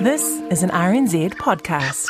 This 0.00 0.22
is 0.50 0.62
an 0.62 0.68
RNZ 0.68 1.36
podcast. 1.36 2.06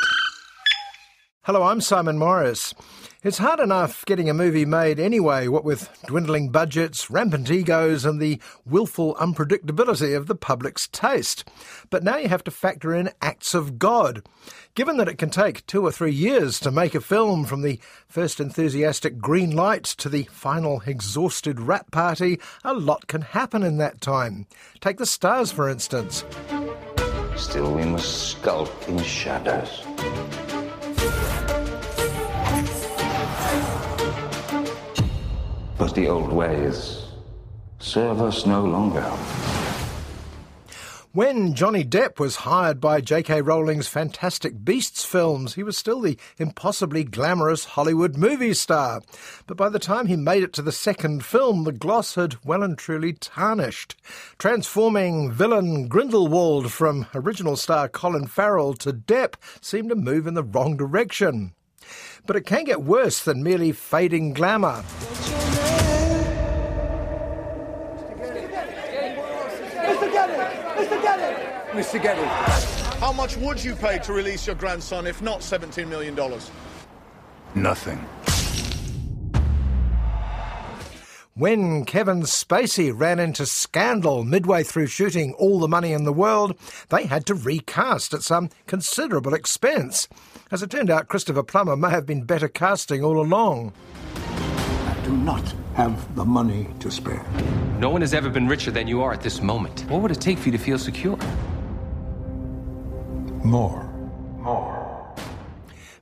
Hello, 1.43 1.63
I'm 1.63 1.81
Simon 1.81 2.19
Morris. 2.19 2.75
It's 3.23 3.39
hard 3.39 3.61
enough 3.61 4.05
getting 4.07 4.29
a 4.29 4.35
movie 4.35 4.65
made 4.65 4.99
anyway, 4.99 5.47
what 5.47 5.65
with 5.65 5.89
dwindling 6.05 6.51
budgets, 6.51 7.09
rampant 7.11 7.49
egos, 7.49 8.05
and 8.05 8.21
the 8.21 8.41
willful 8.65 9.15
unpredictability 9.15 10.17
of 10.17 10.27
the 10.27 10.35
public's 10.35 10.89
taste. 10.89 11.49
But 11.89 12.03
now 12.03 12.17
you 12.17 12.29
have 12.29 12.43
to 12.45 12.51
factor 12.51 12.93
in 12.93 13.11
acts 13.23 13.55
of 13.55 13.79
God. 13.79 14.27
Given 14.75 14.97
that 14.97 15.09
it 15.09 15.17
can 15.17 15.31
take 15.31 15.65
two 15.67 15.87
or 15.87 15.93
three 15.93 16.13
years 16.13 16.59
to 16.61 16.73
make 16.73 16.97
a 16.97 17.01
film 17.01 17.45
from 17.45 17.63
the 17.63 17.79
first 18.09 18.41
enthusiastic 18.41 19.19
green 19.19 19.55
light 19.55 19.85
to 19.85 20.09
the 20.09 20.25
final 20.25 20.83
exhausted 20.87 21.61
rat 21.61 21.93
party, 21.93 22.41
a 22.65 22.75
lot 22.75 23.07
can 23.07 23.23
happen 23.23 23.63
in 23.63 23.77
that 23.79 24.01
time. 24.01 24.49
Take 24.81 24.99
the 24.99 25.07
stars, 25.07 25.53
for 25.53 25.69
instance. 25.69 26.25
Still, 27.37 27.71
we 27.73 27.85
must 27.85 28.31
skulk 28.31 28.73
in 28.89 28.99
shadows. 29.03 29.83
But 35.79 35.95
the 35.95 36.09
old 36.09 36.33
ways 36.33 37.05
serve 37.79 38.23
us 38.23 38.47
no 38.47 38.65
longer. 38.65 39.56
When 41.17 41.55
Johnny 41.55 41.83
Depp 41.83 42.19
was 42.21 42.37
hired 42.45 42.79
by 42.79 43.01
J.K. 43.01 43.41
Rowling's 43.41 43.89
Fantastic 43.89 44.63
Beasts 44.63 45.03
films, 45.03 45.55
he 45.55 45.63
was 45.63 45.79
still 45.79 46.03
the 46.03 46.19
impossibly 46.37 47.05
glamorous 47.05 47.65
Hollywood 47.65 48.19
movie 48.19 48.53
star. 48.53 49.01
But 49.47 49.57
by 49.57 49.71
the 49.71 49.79
time 49.79 50.09
he 50.09 50.17
made 50.17 50.43
it 50.43 50.53
to 50.53 50.61
the 50.61 50.73
second 50.73 51.25
film, 51.25 51.65
the 51.65 51.73
gloss 51.73 52.17
had 52.17 52.37
well 52.45 52.63
and 52.63 52.77
truly 52.77 53.15
tarnished. 53.15 53.97
Transforming 54.39 55.33
villain 55.33 55.89
Grindelwald 55.89 56.71
from 56.71 57.07
original 57.15 57.57
star 57.57 57.89
Colin 57.89 58.27
Farrell 58.27 58.75
to 58.75 58.93
Depp 58.93 59.37
seemed 59.63 59.91
a 59.93 59.97
move 59.97 60.27
in 60.27 60.35
the 60.35 60.45
wrong 60.45 60.77
direction. 60.77 61.55
But 62.27 62.37
it 62.37 62.45
can 62.45 62.65
get 62.65 62.83
worse 62.83 63.25
than 63.25 63.43
merely 63.43 63.73
fading 63.73 64.35
glamour. 64.35 64.85
Mr. 71.77 72.03
Getty. 72.03 72.25
How 73.01 73.13
much 73.13 73.37
would 73.37 73.63
you 73.63 73.75
pay 73.75 73.99
to 73.99 74.13
release 74.15 74.47
your 74.47 74.57
grandson 74.57 75.07
if 75.07 75.21
not 75.21 75.41
$17 75.41 75.87
million? 75.87 76.19
Nothing. 77.55 77.99
When 81.35 81.85
Kevin 81.85 82.23
Spacey 82.23 82.99
ran 82.99 83.19
into 83.19 83.45
scandal 83.45 84.25
midway 84.25 84.63
through 84.63 84.87
shooting 84.87 85.35
All 85.35 85.61
the 85.61 85.69
Money 85.69 85.93
in 85.93 86.05
the 86.05 86.13
World, 86.13 86.59
they 86.89 87.05
had 87.05 87.27
to 87.27 87.35
recast 87.35 88.15
at 88.15 88.23
some 88.23 88.49
considerable 88.67 89.35
expense. 89.35 90.09
As 90.51 90.63
it 90.63 90.71
turned 90.71 90.91
out, 90.91 91.09
Christopher 91.09 91.43
Plummer 91.43 91.77
may 91.77 91.91
have 91.91 92.07
been 92.07 92.23
better 92.23 92.49
casting 92.49 93.05
all 93.05 93.21
along. 93.21 93.75
I 94.15 94.99
do 95.05 95.15
not 95.15 95.55
have 95.75 96.15
the 96.17 96.25
money 96.25 96.69
to 96.81 96.91
spare. 96.91 97.23
No 97.79 97.91
one 97.91 98.01
has 98.01 98.15
ever 98.15 98.31
been 98.31 98.49
richer 98.49 98.71
than 98.71 98.89
you 98.89 99.03
are 99.03 99.13
at 99.13 99.21
this 99.21 99.43
moment. 99.43 99.85
What 99.91 100.01
would 100.01 100.13
it 100.13 100.23
take 100.23 100.39
for 100.39 100.47
you 100.47 100.53
to 100.53 100.59
feel 100.59 100.79
secure? 100.79 101.19
More. 103.47 103.85
More. 104.39 105.15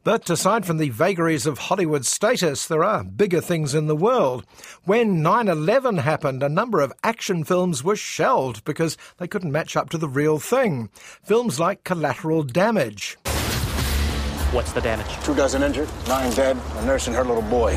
But 0.03 0.29
aside 0.31 0.65
from 0.65 0.79
the 0.79 0.89
vagaries 0.89 1.45
of 1.45 1.59
Hollywood 1.59 2.07
status, 2.07 2.67
there 2.67 2.83
are 2.83 3.05
bigger 3.05 3.43
things 3.43 3.75
in 3.75 3.87
the 3.87 3.97
world. 3.97 4.47
When 4.85 5.23
9 5.23 5.49
11 5.49 5.99
happened, 5.99 6.43
a 6.43 6.49
number 6.49 6.81
of 6.81 6.93
action 7.03 7.45
films 7.45 7.85
were 7.85 7.97
shelved 7.97 8.65
because 8.65 8.97
they 9.19 9.29
couldn't 9.29 9.53
match 9.53 9.77
up 9.77 9.91
to 9.91 9.99
the 9.99 10.09
real 10.09 10.39
thing. 10.39 10.89
Films 11.23 11.61
like 11.61 11.85
Collateral 11.85 12.45
Damage. 12.45 13.19
What's 14.53 14.73
the 14.73 14.81
damage? 14.81 15.07
Two 15.23 15.35
dozen 15.35 15.63
injured, 15.63 15.91
nine 16.09 16.33
dead, 16.33 16.57
a 16.77 16.87
nurse 16.87 17.09
and 17.09 17.17
her 17.17 17.25
little 17.25 17.43
boy. 17.43 17.77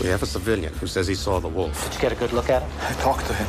We 0.00 0.08
have 0.08 0.24
a 0.24 0.26
civilian 0.26 0.72
who 0.74 0.88
says 0.88 1.06
he 1.06 1.14
saw 1.14 1.38
the 1.38 1.48
wolf. 1.48 1.84
Did 1.84 1.94
you 1.94 2.00
get 2.00 2.12
a 2.12 2.16
good 2.16 2.32
look 2.32 2.50
at 2.50 2.62
him? 2.62 2.70
I 2.80 2.92
talked 2.94 3.26
to 3.26 3.34
him. 3.34 3.48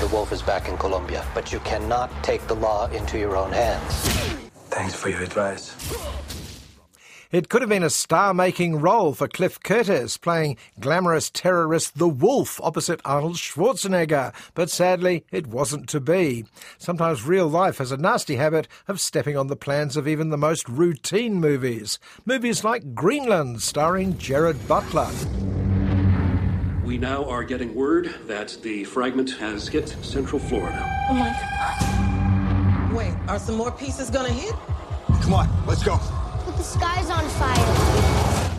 The 0.00 0.08
wolf 0.08 0.32
is 0.32 0.42
back 0.42 0.68
in 0.68 0.76
Colombia, 0.76 1.24
but 1.34 1.52
you 1.52 1.60
cannot 1.60 2.10
take 2.22 2.46
the 2.46 2.54
law 2.54 2.86
into 2.88 3.18
your 3.18 3.36
own 3.36 3.50
hands. 3.50 4.45
Thanks 4.76 4.94
for 4.94 5.08
your 5.08 5.22
advice. 5.22 5.74
It 7.32 7.48
could 7.48 7.62
have 7.62 7.70
been 7.70 7.82
a 7.82 7.88
star 7.88 8.34
making 8.34 8.76
role 8.76 9.14
for 9.14 9.26
Cliff 9.26 9.58
Curtis, 9.62 10.18
playing 10.18 10.58
glamorous 10.78 11.30
terrorist 11.30 11.96
The 11.96 12.06
Wolf 12.06 12.60
opposite 12.62 13.00
Arnold 13.02 13.36
Schwarzenegger, 13.36 14.34
but 14.52 14.68
sadly 14.68 15.24
it 15.32 15.46
wasn't 15.46 15.88
to 15.88 15.98
be. 15.98 16.44
Sometimes 16.76 17.24
real 17.24 17.48
life 17.48 17.78
has 17.78 17.90
a 17.90 17.96
nasty 17.96 18.36
habit 18.36 18.68
of 18.86 19.00
stepping 19.00 19.34
on 19.34 19.46
the 19.46 19.56
plans 19.56 19.96
of 19.96 20.06
even 20.06 20.28
the 20.28 20.36
most 20.36 20.68
routine 20.68 21.40
movies. 21.40 21.98
Movies 22.26 22.62
like 22.62 22.94
Greenland, 22.94 23.62
starring 23.62 24.18
Gerard 24.18 24.68
Butler. 24.68 25.10
We 26.84 26.98
now 26.98 27.24
are 27.24 27.44
getting 27.44 27.74
word 27.74 28.14
that 28.26 28.58
the 28.62 28.84
fragment 28.84 29.30
has 29.38 29.68
hit 29.68 29.88
Central 30.02 30.38
Florida. 30.38 31.06
Oh 31.08 31.14
my 31.14 31.30
God. 31.30 32.05
Wait, 32.96 33.12
are 33.28 33.38
some 33.38 33.56
more 33.56 33.70
pieces 33.70 34.08
gonna 34.08 34.32
hit? 34.32 34.54
Come 35.20 35.34
on, 35.34 35.66
let's 35.66 35.84
go. 35.84 36.00
But 36.46 36.56
the 36.56 36.62
sky's 36.62 37.10
on 37.10 37.28
fire. 37.28 38.52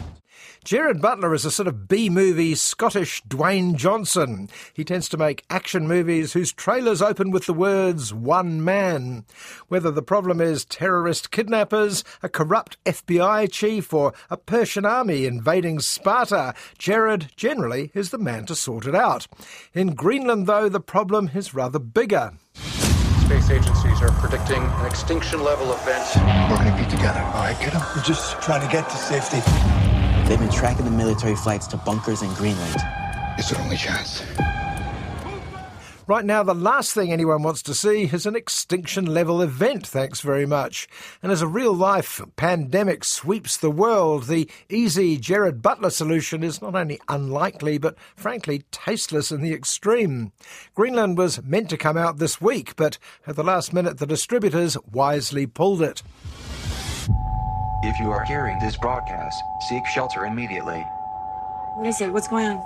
Gerard 0.64 1.02
Butler 1.02 1.34
is 1.34 1.44
a 1.44 1.50
sort 1.50 1.68
of 1.68 1.88
B 1.88 2.08
movie 2.08 2.54
Scottish 2.54 3.24
Dwayne 3.24 3.76
Johnson. 3.76 4.48
He 4.76 4.84
tends 4.84 5.10
to 5.10 5.18
make 5.18 5.44
action 5.50 5.88
movies 5.88 6.34
whose 6.34 6.54
trailers 6.54 7.02
open 7.02 7.32
with 7.32 7.48
the 7.48 7.54
words 7.54 8.14
one 8.14 8.64
man. 8.64 9.26
Whether 9.70 9.90
the 9.90 10.04
problem 10.04 10.40
is 10.40 10.66
terrorist 10.66 11.32
kidnappers, 11.32 12.04
a 12.22 12.30
corrupt 12.30 12.78
FBI 12.86 13.52
chief, 13.52 13.92
or 13.92 14.14
a 14.30 14.38
Persian 14.38 14.86
army 14.86 15.26
invading 15.26 15.80
Sparta, 15.80 16.54
Gerard 16.78 17.32
generally 17.36 17.90
is 17.96 18.12
the 18.12 18.20
man 18.20 18.46
to 18.46 18.56
sort 18.56 18.86
it 18.86 18.94
out. 18.94 19.26
In 19.74 19.96
Greenland, 19.96 20.46
though, 20.46 20.70
the 20.70 20.80
problem 20.80 21.32
is 21.34 21.56
rather 21.56 21.80
bigger. 21.80 22.34
Space 23.28 23.50
agencies 23.50 24.02
are 24.02 24.12
predicting 24.22 24.64
an 24.64 24.86
extinction 24.86 25.44
level 25.44 25.74
event. 25.74 26.16
We're 26.50 26.56
gonna 26.56 26.82
be 26.82 26.90
together, 26.90 27.20
all 27.20 27.44
right, 27.44 27.60
kiddo? 27.60 27.78
We're 27.94 28.02
just 28.02 28.42
trying 28.42 28.66
to 28.66 28.72
get 28.72 28.90
to 28.90 28.96
safety. 28.96 29.42
They've 30.30 30.40
been 30.40 30.50
tracking 30.50 30.86
the 30.86 30.92
military 30.92 31.36
flights 31.36 31.68
to 31.68 31.78
bunkers 31.78 32.22
in 32.22 32.34
Greenland. 32.36 32.78
It's 33.38 33.52
our 33.52 33.62
only 33.62 33.76
chance. 33.76 34.24
Right 36.08 36.24
now, 36.24 36.42
the 36.42 36.54
last 36.54 36.94
thing 36.94 37.12
anyone 37.12 37.44
wants 37.44 37.62
to 37.64 37.74
see 37.74 38.04
is 38.04 38.26
an 38.26 38.34
extinction 38.34 39.08
level 39.08 39.42
event, 39.42 39.86
thanks 39.86 40.22
very 40.22 40.46
much. 40.46 40.88
And 41.22 41.34
as 41.34 41.42
a 41.42 41.48
real 41.48 41.74
life 41.74 42.22
pandemic 42.38 43.04
sweeps 43.04 43.58
the 43.58 43.70
world, 43.70 44.28
the 44.28 44.50
easy 44.70 45.18
Gerard 45.18 45.62
Butler 45.62 45.90
solution 45.90 46.44
is 46.44 46.62
not 46.62 46.76
only 46.76 47.02
unlikely, 47.10 47.78
but 47.78 47.98
frankly 48.16 48.64
tasteless 48.72 49.34
in 49.34 49.42
the 49.42 49.54
extreme. 49.54 50.32
Greenland 50.76 51.18
was 51.18 51.44
meant 51.44 51.70
to 51.72 51.78
come 51.78 51.98
out 51.98 52.20
this 52.20 52.40
week, 52.40 52.78
but 52.78 52.98
at 53.26 53.36
the 53.36 53.44
last 53.44 53.74
minute, 53.74 53.98
the 53.98 54.08
distributors 54.08 54.78
wisely 54.90 55.46
pulled 55.46 55.82
it. 55.82 56.04
If 57.84 58.00
you 58.00 58.12
are 58.12 58.24
hearing 58.24 58.58
this 58.60 58.78
broadcast, 58.78 59.38
seek 59.68 59.86
shelter 59.88 60.24
immediately. 60.24 60.80
What 61.76 61.86
is 61.86 62.00
it? 62.00 62.14
What's 62.14 62.30
going 62.30 62.46
on? 62.46 62.58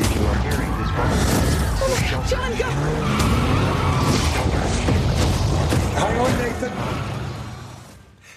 If 0.00 0.14
you 0.14 0.24
are 0.24 0.38
hearing 0.38 0.78
this 0.78 0.90
broadcast, 0.92 1.31
seek 1.88 2.30
John, 2.30 2.50
go! 2.56 2.64
Hang 5.98 6.18
on, 6.18 6.38
Nathan. 6.38 6.72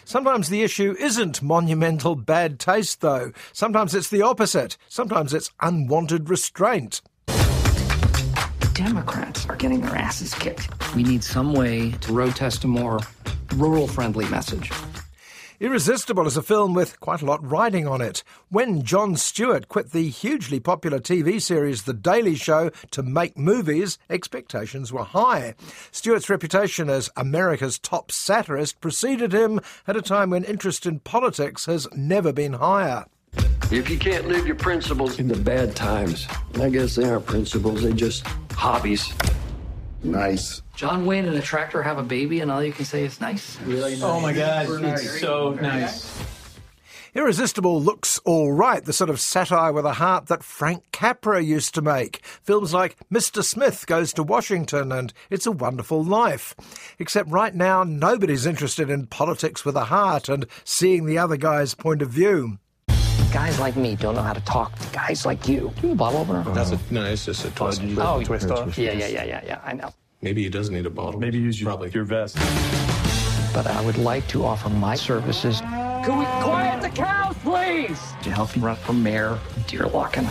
Sometimes 0.04 0.50
the 0.50 0.64
issue 0.64 0.96
isn't 1.00 1.42
monumental 1.42 2.16
bad 2.16 2.60
taste, 2.60 3.02
though. 3.02 3.32
Sometimes 3.54 3.96
it's 3.96 4.10
the 4.10 4.22
opposite. 4.22 4.78
Sometimes 4.88 5.34
it's 5.34 5.52
unwanted 5.62 6.30
restraint. 6.30 7.02
Democrats 8.74 9.48
are 9.48 9.56
getting 9.56 9.82
their 9.82 9.96
asses 9.96 10.34
kicked. 10.34 10.70
We 10.96 11.04
need 11.04 11.24
some 11.24 11.54
way 11.54 11.92
to 11.92 12.14
road 12.14 12.36
test 12.36 12.64
a 12.66 12.68
more 12.68 13.00
rural 13.56 13.88
friendly 13.88 14.28
message. 14.30 14.72
Irresistible 15.62 16.28
is 16.28 16.36
a 16.36 16.42
film 16.42 16.74
with 16.74 17.00
quite 17.00 17.22
a 17.22 17.26
lot 17.26 17.40
riding 17.50 17.88
on 17.88 18.02
it. 18.02 18.24
When 18.50 18.84
Jon 18.84 19.16
Stewart 19.16 19.70
quit 19.70 19.94
the 19.94 20.10
hugely 20.10 20.60
popular 20.60 21.00
TV 21.00 21.42
series 21.42 21.84
The 21.84 21.94
Daily 21.94 22.36
Show 22.36 22.72
to 22.92 23.02
make 23.02 23.38
movies, 23.38 23.98
expectations 24.10 24.92
were 24.92 25.06
high. 25.06 25.56
Stewart's 25.92 26.30
reputation 26.30 26.90
as 26.90 27.10
America's 27.16 27.80
top 27.80 28.12
satirist 28.12 28.82
preceded 28.82 29.32
him 29.32 29.62
at 29.88 29.96
a 29.96 30.02
time 30.02 30.32
when 30.32 30.44
interest 30.44 30.86
in 30.86 31.00
politics 31.00 31.68
has 31.68 31.88
never 31.96 32.34
been 32.34 32.54
higher. 32.54 33.06
If 33.72 33.90
you 33.90 33.98
can't 33.98 34.28
live 34.28 34.46
your 34.46 34.58
principles 34.58 35.20
in 35.20 35.30
the 35.30 35.38
bad 35.38 35.74
times, 35.74 36.28
I 36.56 36.70
guess 36.70 36.96
they 36.96 37.10
aren't 37.10 37.28
principles, 37.28 37.82
they're 37.82 37.94
just 37.94 38.28
hobbies. 38.52 39.14
Nice. 40.06 40.62
John 40.76 41.06
Wayne 41.06 41.26
and 41.26 41.36
a 41.36 41.42
tractor 41.42 41.82
have 41.82 41.98
a 41.98 42.04
baby, 42.04 42.40
and 42.40 42.52
all 42.52 42.64
you 42.64 42.72
can 42.72 42.86
say 42.86 43.04
is 43.06 43.20
nice. 43.20 43.60
Really 43.62 43.94
nice. 43.94 44.04
Oh 44.04 44.20
my 44.20 44.34
God, 44.34 44.68
it's 44.70 45.20
so 45.20 45.54
nice. 45.54 46.26
Irresistible 47.16 47.82
looks 47.82 48.20
all 48.26 48.52
right, 48.52 48.84
the 48.84 48.92
sort 48.92 49.10
of 49.10 49.22
satire 49.22 49.72
with 49.72 49.86
a 49.86 49.94
heart 49.94 50.26
that 50.28 50.44
Frank 50.44 50.84
Capra 50.92 51.42
used 51.42 51.74
to 51.76 51.82
make. 51.82 52.24
Films 52.44 52.74
like 52.74 52.98
Mr. 53.10 53.42
Smith 53.42 53.88
Goes 53.88 54.12
to 54.14 54.24
Washington 54.24 54.92
and 54.92 55.14
It's 55.30 55.46
a 55.46 55.52
Wonderful 55.52 56.04
Life. 56.04 56.56
Except 57.00 57.30
right 57.30 57.56
now, 57.56 57.86
nobody's 57.86 58.46
interested 58.46 58.90
in 58.90 59.08
politics 59.08 59.64
with 59.64 59.78
a 59.78 59.86
heart 59.86 60.28
and 60.28 60.46
seeing 60.66 61.06
the 61.06 61.18
other 61.18 61.38
guy's 61.38 61.74
point 61.74 62.02
of 62.02 62.10
view. 62.10 62.60
Guys 63.36 63.60
like 63.60 63.76
me 63.76 63.98
don't 63.98 64.16
know 64.16 64.22
how 64.22 64.32
to 64.32 64.40
talk 64.46 64.74
to 64.80 64.88
guys 64.94 65.26
like 65.26 65.46
you. 65.46 65.74
Do 65.82 65.88
you 65.88 65.94
a 65.94 65.96
bottle 65.98 66.22
opener? 66.22 66.42
That's 66.54 66.72
a, 66.72 66.80
no, 66.90 67.04
it's 67.04 67.26
just 67.26 67.44
a 67.44 67.52
twist. 67.52 67.82
Oh, 67.98 68.16
oh 68.16 68.24
twist 68.24 68.50
off. 68.50 68.78
Yeah, 68.78 68.94
yeah, 68.94 69.08
yeah, 69.08 69.26
yeah, 69.26 69.42
yeah. 69.46 69.62
I 69.66 69.74
know. 69.74 69.94
Maybe 70.22 70.42
he 70.44 70.50
does 70.50 70.70
need 70.70 70.86
a 70.86 70.90
bottle. 70.90 71.20
Maybe 71.20 71.38
use 71.38 71.60
your, 71.60 71.72
Probably. 71.72 71.92
your 71.92 72.06
vest. 72.06 72.38
But 73.54 73.68
I 73.68 73.82
would 73.84 73.98
like 73.98 74.26
to 74.30 74.46
offer 74.46 74.70
my 74.70 74.96
services. 74.96 75.60
Can 75.60 76.18
we 76.18 76.24
quiet 76.46 76.82
the 76.82 76.88
cows, 76.88 77.36
please? 77.44 78.00
To 78.24 78.32
help 78.32 78.56
you 78.56 78.62
run 78.62 78.78
for 78.78 78.94
mayor, 78.94 79.38
dear 79.68 79.86
Larkin. 79.88 80.30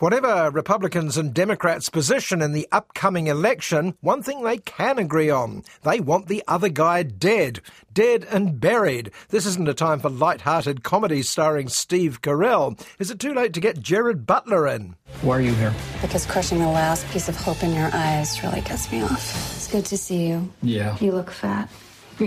Whatever 0.00 0.50
Republicans 0.50 1.18
and 1.18 1.34
Democrats' 1.34 1.90
position 1.90 2.40
in 2.40 2.52
the 2.52 2.66
upcoming 2.72 3.26
election, 3.26 3.94
one 4.00 4.22
thing 4.22 4.42
they 4.42 4.56
can 4.56 4.98
agree 4.98 5.28
on. 5.28 5.62
They 5.82 6.00
want 6.00 6.26
the 6.26 6.42
other 6.48 6.70
guy 6.70 7.02
dead. 7.02 7.60
Dead 7.92 8.26
and 8.30 8.58
buried. 8.58 9.10
This 9.28 9.44
isn't 9.44 9.68
a 9.68 9.74
time 9.74 10.00
for 10.00 10.08
light-hearted 10.08 10.82
comedy 10.84 11.20
starring 11.20 11.68
Steve 11.68 12.22
Carell. 12.22 12.80
Is 12.98 13.10
it 13.10 13.18
too 13.18 13.34
late 13.34 13.52
to 13.52 13.60
get 13.60 13.78
Gerard 13.78 14.26
Butler 14.26 14.66
in? 14.68 14.96
Why 15.20 15.36
are 15.36 15.42
you 15.42 15.52
here? 15.52 15.74
Because 16.00 16.24
crushing 16.24 16.60
the 16.60 16.66
last 16.68 17.06
piece 17.10 17.28
of 17.28 17.36
hope 17.36 17.62
in 17.62 17.74
your 17.74 17.90
eyes 17.92 18.42
really 18.42 18.62
gets 18.62 18.90
me 18.90 19.02
off. 19.02 19.54
It's 19.54 19.70
good 19.70 19.84
to 19.84 19.98
see 19.98 20.28
you. 20.28 20.50
Yeah. 20.62 20.96
You 20.98 21.12
look 21.12 21.30
fat. 21.30 21.68
I'm 22.20 22.26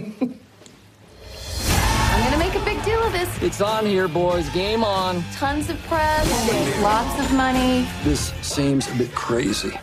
gonna 2.23 2.37
make 2.37 2.53
a 2.53 2.63
big 2.63 2.83
deal 2.85 2.92
of 2.92 2.92
this. 3.25 3.43
It's 3.43 3.61
on 3.61 3.85
here, 3.85 4.07
boys. 4.07 4.49
Game 4.49 4.83
on. 4.83 5.23
Tons 5.33 5.69
of 5.69 5.81
press, 5.83 6.81
lots 6.81 7.19
of 7.19 7.35
money. 7.35 7.87
This 8.03 8.33
seems 8.41 8.89
a 8.89 8.95
bit 8.95 9.13
crazy. 9.15 9.77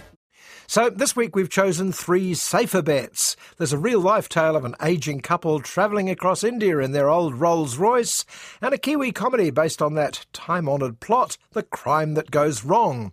So, 0.67 0.89
this 0.89 1.17
week 1.17 1.35
we've 1.35 1.51
chosen 1.51 1.91
three 1.91 2.33
safer 2.33 2.81
bets. 2.81 3.35
There's 3.57 3.73
a 3.73 3.79
real 3.79 3.99
life 3.99 4.29
tale 4.29 4.55
of 4.55 4.65
an 4.65 4.77
aging 4.81 5.21
couple 5.21 5.59
travelling 5.59 6.09
across 6.09 6.45
India 6.45 6.79
in 6.79 6.93
their 6.93 7.09
old 7.09 7.35
Rolls 7.35 7.77
Royce, 7.77 8.25
and 8.63 8.73
a 8.73 8.79
Kiwi 8.79 9.11
comedy 9.11 9.51
based 9.51 9.83
on 9.83 9.95
that 9.95 10.27
time 10.33 10.69
honoured 10.69 11.01
plot, 11.01 11.37
The 11.55 11.65
Crime 11.65 12.15
That 12.15 12.31
Goes 12.31 12.65
Wrong. 12.65 13.13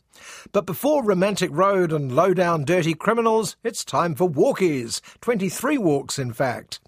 But 0.51 0.67
before 0.67 1.03
Romantic 1.03 1.49
Road 1.51 1.91
and 1.91 2.15
Low 2.15 2.35
Down 2.35 2.63
Dirty 2.63 2.93
Criminals, 2.93 3.55
it's 3.63 3.83
time 3.83 4.13
for 4.13 4.29
walkies. 4.29 5.01
23 5.21 5.79
walks, 5.79 6.19
in 6.19 6.33
fact. 6.33 6.79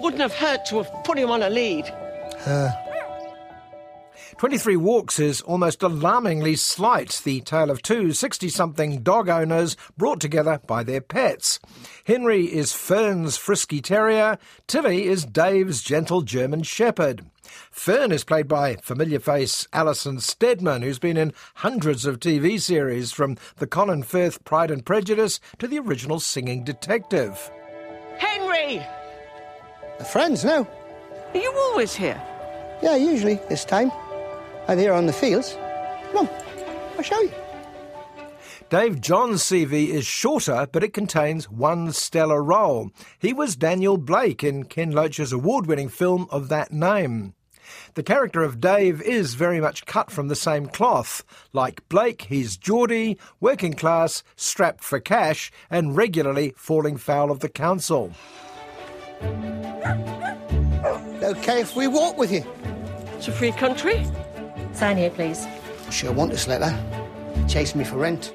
Wouldn't 0.00 0.22
have 0.22 0.34
hurt 0.34 0.66
to 0.66 0.82
have 0.82 1.04
put 1.04 1.18
him 1.18 1.30
on 1.30 1.42
a 1.42 1.50
lead. 1.50 1.92
Uh. 2.46 2.70
23 4.38 4.76
Walks 4.76 5.18
is 5.18 5.40
almost 5.40 5.82
alarmingly 5.82 6.54
slight, 6.54 7.20
the 7.24 7.40
tale 7.40 7.72
of 7.72 7.82
two 7.82 8.12
60 8.12 8.48
something 8.48 9.02
dog 9.02 9.28
owners 9.28 9.76
brought 9.96 10.20
together 10.20 10.60
by 10.64 10.84
their 10.84 11.00
pets. 11.00 11.58
Henry 12.04 12.44
is 12.44 12.72
Fern's 12.72 13.36
frisky 13.36 13.80
terrier, 13.80 14.38
Tilly 14.68 15.06
is 15.06 15.24
Dave's 15.24 15.82
gentle 15.82 16.22
German 16.22 16.62
shepherd. 16.62 17.24
Fern 17.72 18.12
is 18.12 18.22
played 18.22 18.46
by 18.46 18.76
familiar 18.76 19.18
face 19.18 19.66
Alison 19.72 20.20
Steadman, 20.20 20.82
who's 20.82 21.00
been 21.00 21.16
in 21.16 21.32
hundreds 21.56 22.06
of 22.06 22.20
TV 22.20 22.60
series, 22.60 23.10
from 23.10 23.36
the 23.56 23.66
Colin 23.66 24.04
Firth 24.04 24.44
Pride 24.44 24.70
and 24.70 24.86
Prejudice 24.86 25.40
to 25.58 25.66
the 25.66 25.80
original 25.80 26.20
Singing 26.20 26.62
Detective. 26.62 27.50
Henry! 28.18 28.86
The 29.98 30.04
friends 30.04 30.44
now. 30.44 30.66
Are 31.34 31.40
you 31.40 31.52
always 31.56 31.94
here? 31.94 32.20
Yeah, 32.82 32.96
usually 32.96 33.40
this 33.48 33.64
time. 33.64 33.90
I'm 34.68 34.78
here 34.78 34.92
on 34.92 35.06
the 35.06 35.12
fields. 35.12 35.56
Come 36.12 36.26
on, 36.26 36.28
I'll 36.96 37.02
show 37.02 37.20
you. 37.20 37.32
Dave 38.70 39.00
John's 39.00 39.42
CV 39.42 39.88
is 39.88 40.06
shorter, 40.06 40.68
but 40.70 40.84
it 40.84 40.92
contains 40.92 41.50
one 41.50 41.92
stellar 41.92 42.42
role. 42.42 42.90
He 43.18 43.32
was 43.32 43.56
Daniel 43.56 43.96
Blake 43.96 44.44
in 44.44 44.64
Ken 44.64 44.92
Loach's 44.92 45.32
award 45.32 45.66
winning 45.66 45.88
film 45.88 46.28
of 46.30 46.48
that 46.50 46.70
name. 46.70 47.34
The 47.94 48.02
character 48.02 48.42
of 48.42 48.60
Dave 48.60 49.02
is 49.02 49.34
very 49.34 49.60
much 49.60 49.86
cut 49.86 50.10
from 50.10 50.28
the 50.28 50.36
same 50.36 50.66
cloth. 50.66 51.24
Like 51.52 51.88
Blake, 51.88 52.26
he's 52.28 52.56
Geordie, 52.56 53.18
working 53.40 53.72
class, 53.72 54.22
strapped 54.36 54.84
for 54.84 55.00
cash, 55.00 55.50
and 55.70 55.96
regularly 55.96 56.54
falling 56.56 56.98
foul 56.98 57.30
of 57.30 57.40
the 57.40 57.48
council. 57.48 58.12
Okay 61.22 61.60
if 61.60 61.76
we 61.76 61.86
walk 61.86 62.16
with 62.16 62.32
you? 62.32 62.44
It's 63.16 63.28
a 63.28 63.32
free 63.32 63.52
country. 63.52 64.06
Sign 64.72 64.96
here, 64.96 65.10
please. 65.10 65.46
Sure 65.90 66.12
want 66.12 66.30
this 66.30 66.46
letter. 66.46 66.72
Chase 67.48 67.74
me 67.74 67.84
for 67.84 67.96
rent. 67.96 68.34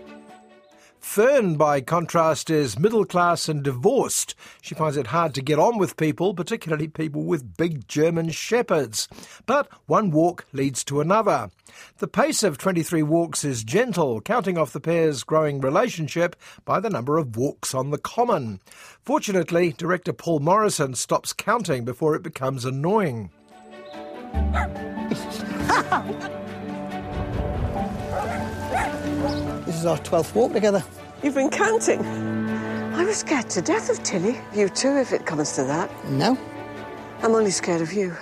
Fern, 1.00 1.56
by 1.58 1.80
contrast, 1.80 2.50
is 2.50 2.80
middle 2.80 3.06
class 3.06 3.48
and 3.48 3.62
divorced. 3.62 4.36
She 4.62 4.74
finds 4.74 4.98
it 4.98 5.08
hard 5.08 5.36
to 5.36 5.42
get 5.42 5.60
on 5.60 5.78
with 5.78 5.96
people, 5.96 6.34
particularly 6.34 6.88
people 6.88 7.24
with 7.24 7.56
big 7.56 7.88
German 7.88 8.32
shepherds. 8.32 9.08
But 9.46 9.68
one 9.86 10.10
walk 10.12 10.46
leads 10.54 10.84
to 10.86 11.02
another. 11.02 11.52
The 11.98 12.08
pace 12.08 12.44
of 12.44 12.58
23 12.58 13.04
walks 13.04 13.44
is 13.44 13.64
gentle, 13.64 14.22
counting 14.22 14.58
off 14.58 14.74
the 14.74 14.80
pair's 14.80 15.24
growing 15.24 15.62
relationship 15.62 16.36
by 16.66 16.80
the 16.80 16.90
number 16.90 17.18
of 17.18 17.36
walks 17.36 17.74
on 17.74 17.92
the 17.92 17.98
common. 17.98 18.60
Fortunately, 19.02 19.74
director 19.74 20.14
Paul 20.14 20.40
Morrison 20.40 20.96
stops 20.96 21.34
counting 21.34 21.86
before 21.86 22.16
it 22.16 22.24
becomes 22.24 22.66
annoying. 22.66 23.32
This 29.66 29.76
is 29.76 29.86
our 29.86 29.98
12th 30.00 30.36
walk 30.36 30.54
together. 30.54 30.84
You've 31.24 31.36
been 31.36 31.50
counting. 31.50 32.02
I 32.96 33.06
was 33.06 33.18
scared 33.18 33.50
to 33.52 33.62
death 33.62 33.90
of 33.90 34.04
Tilly. 34.04 34.38
You 34.54 34.70
too, 34.70 34.98
if 34.98 35.14
it 35.14 35.26
comes 35.26 35.54
to 35.54 35.64
that. 35.64 35.90
No. 36.10 36.38
I'm 37.22 37.34
only 37.34 37.52
scared 37.52 37.82
of 37.82 37.94
you. 37.94 38.16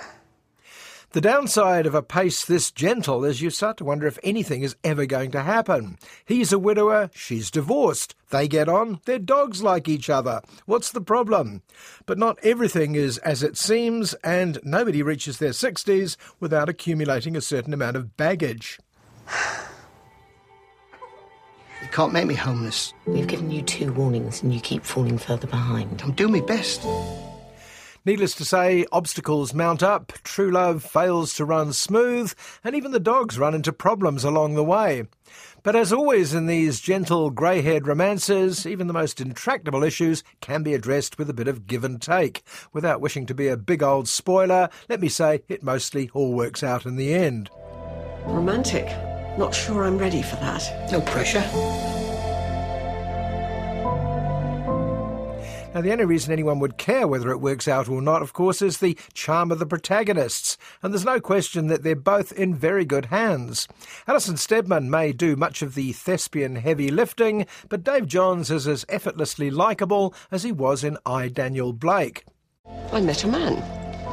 The 1.12 1.20
downside 1.20 1.84
of 1.84 1.94
a 1.94 2.00
pace 2.02 2.42
this 2.42 2.70
gentle 2.70 3.22
is 3.22 3.42
you 3.42 3.50
start 3.50 3.76
to 3.76 3.84
wonder 3.84 4.06
if 4.06 4.18
anything 4.22 4.62
is 4.62 4.76
ever 4.82 5.04
going 5.04 5.30
to 5.32 5.42
happen. 5.42 5.98
He's 6.24 6.54
a 6.54 6.58
widower, 6.58 7.10
she's 7.12 7.50
divorced. 7.50 8.14
They 8.30 8.48
get 8.48 8.66
on, 8.66 8.98
their 9.04 9.18
dogs 9.18 9.62
like 9.62 9.90
each 9.90 10.08
other. 10.08 10.40
What's 10.64 10.90
the 10.90 11.02
problem? 11.02 11.60
But 12.06 12.16
not 12.16 12.38
everything 12.42 12.94
is 12.94 13.18
as 13.18 13.42
it 13.42 13.58
seems, 13.58 14.14
and 14.24 14.58
nobody 14.64 15.02
reaches 15.02 15.36
their 15.36 15.50
60s 15.50 16.16
without 16.40 16.70
accumulating 16.70 17.36
a 17.36 17.42
certain 17.42 17.74
amount 17.74 17.96
of 17.96 18.16
baggage. 18.16 18.78
You 21.82 21.88
can't 21.88 22.14
make 22.14 22.26
me 22.26 22.34
homeless. 22.34 22.94
We've 23.06 23.26
given 23.26 23.50
you 23.50 23.60
two 23.60 23.92
warnings 23.92 24.42
and 24.42 24.54
you 24.54 24.62
keep 24.62 24.82
falling 24.82 25.18
further 25.18 25.46
behind. 25.46 26.00
I'm 26.00 26.12
doing 26.12 26.32
my 26.32 26.40
best. 26.40 26.86
Needless 28.04 28.34
to 28.34 28.44
say, 28.44 28.84
obstacles 28.90 29.54
mount 29.54 29.80
up, 29.80 30.12
true 30.24 30.50
love 30.50 30.82
fails 30.82 31.34
to 31.34 31.44
run 31.44 31.72
smooth, 31.72 32.34
and 32.64 32.74
even 32.74 32.90
the 32.90 32.98
dogs 32.98 33.38
run 33.38 33.54
into 33.54 33.72
problems 33.72 34.24
along 34.24 34.54
the 34.54 34.64
way. 34.64 35.04
But 35.62 35.76
as 35.76 35.92
always 35.92 36.34
in 36.34 36.46
these 36.46 36.80
gentle 36.80 37.30
grey 37.30 37.62
haired 37.62 37.86
romances, 37.86 38.66
even 38.66 38.88
the 38.88 38.92
most 38.92 39.20
intractable 39.20 39.84
issues 39.84 40.24
can 40.40 40.64
be 40.64 40.74
addressed 40.74 41.16
with 41.16 41.30
a 41.30 41.34
bit 41.34 41.46
of 41.46 41.68
give 41.68 41.84
and 41.84 42.02
take. 42.02 42.42
Without 42.72 43.00
wishing 43.00 43.24
to 43.26 43.34
be 43.34 43.46
a 43.46 43.56
big 43.56 43.84
old 43.84 44.08
spoiler, 44.08 44.68
let 44.88 45.00
me 45.00 45.08
say 45.08 45.44
it 45.48 45.62
mostly 45.62 46.10
all 46.12 46.32
works 46.32 46.64
out 46.64 46.84
in 46.84 46.96
the 46.96 47.14
end. 47.14 47.50
Romantic. 48.26 48.86
Not 49.38 49.54
sure 49.54 49.84
I'm 49.84 49.96
ready 49.96 50.22
for 50.22 50.36
that. 50.36 50.90
No 50.90 51.00
pressure. 51.00 52.01
Now, 55.74 55.80
the 55.80 55.92
only 55.92 56.04
reason 56.04 56.32
anyone 56.32 56.58
would 56.58 56.76
care 56.76 57.08
whether 57.08 57.30
it 57.30 57.40
works 57.40 57.66
out 57.66 57.88
or 57.88 58.02
not, 58.02 58.20
of 58.20 58.34
course, 58.34 58.60
is 58.60 58.78
the 58.78 58.98
charm 59.14 59.50
of 59.50 59.58
the 59.58 59.64
protagonists, 59.64 60.58
and 60.82 60.92
there's 60.92 61.04
no 61.04 61.18
question 61.18 61.68
that 61.68 61.82
they're 61.82 61.96
both 61.96 62.30
in 62.32 62.54
very 62.54 62.84
good 62.84 63.06
hands. 63.06 63.68
Alison 64.06 64.36
Steadman 64.36 64.90
may 64.90 65.12
do 65.12 65.34
much 65.34 65.62
of 65.62 65.74
the 65.74 65.92
thespian 65.92 66.56
heavy 66.56 66.90
lifting, 66.90 67.46
but 67.70 67.84
Dave 67.84 68.06
Johns 68.06 68.50
is 68.50 68.68
as 68.68 68.84
effortlessly 68.90 69.50
likeable 69.50 70.14
as 70.30 70.42
he 70.42 70.52
was 70.52 70.84
in 70.84 70.98
I, 71.06 71.28
Daniel 71.28 71.72
Blake. 71.72 72.26
I 72.92 73.00
met 73.00 73.24
a 73.24 73.28
man. 73.28 73.54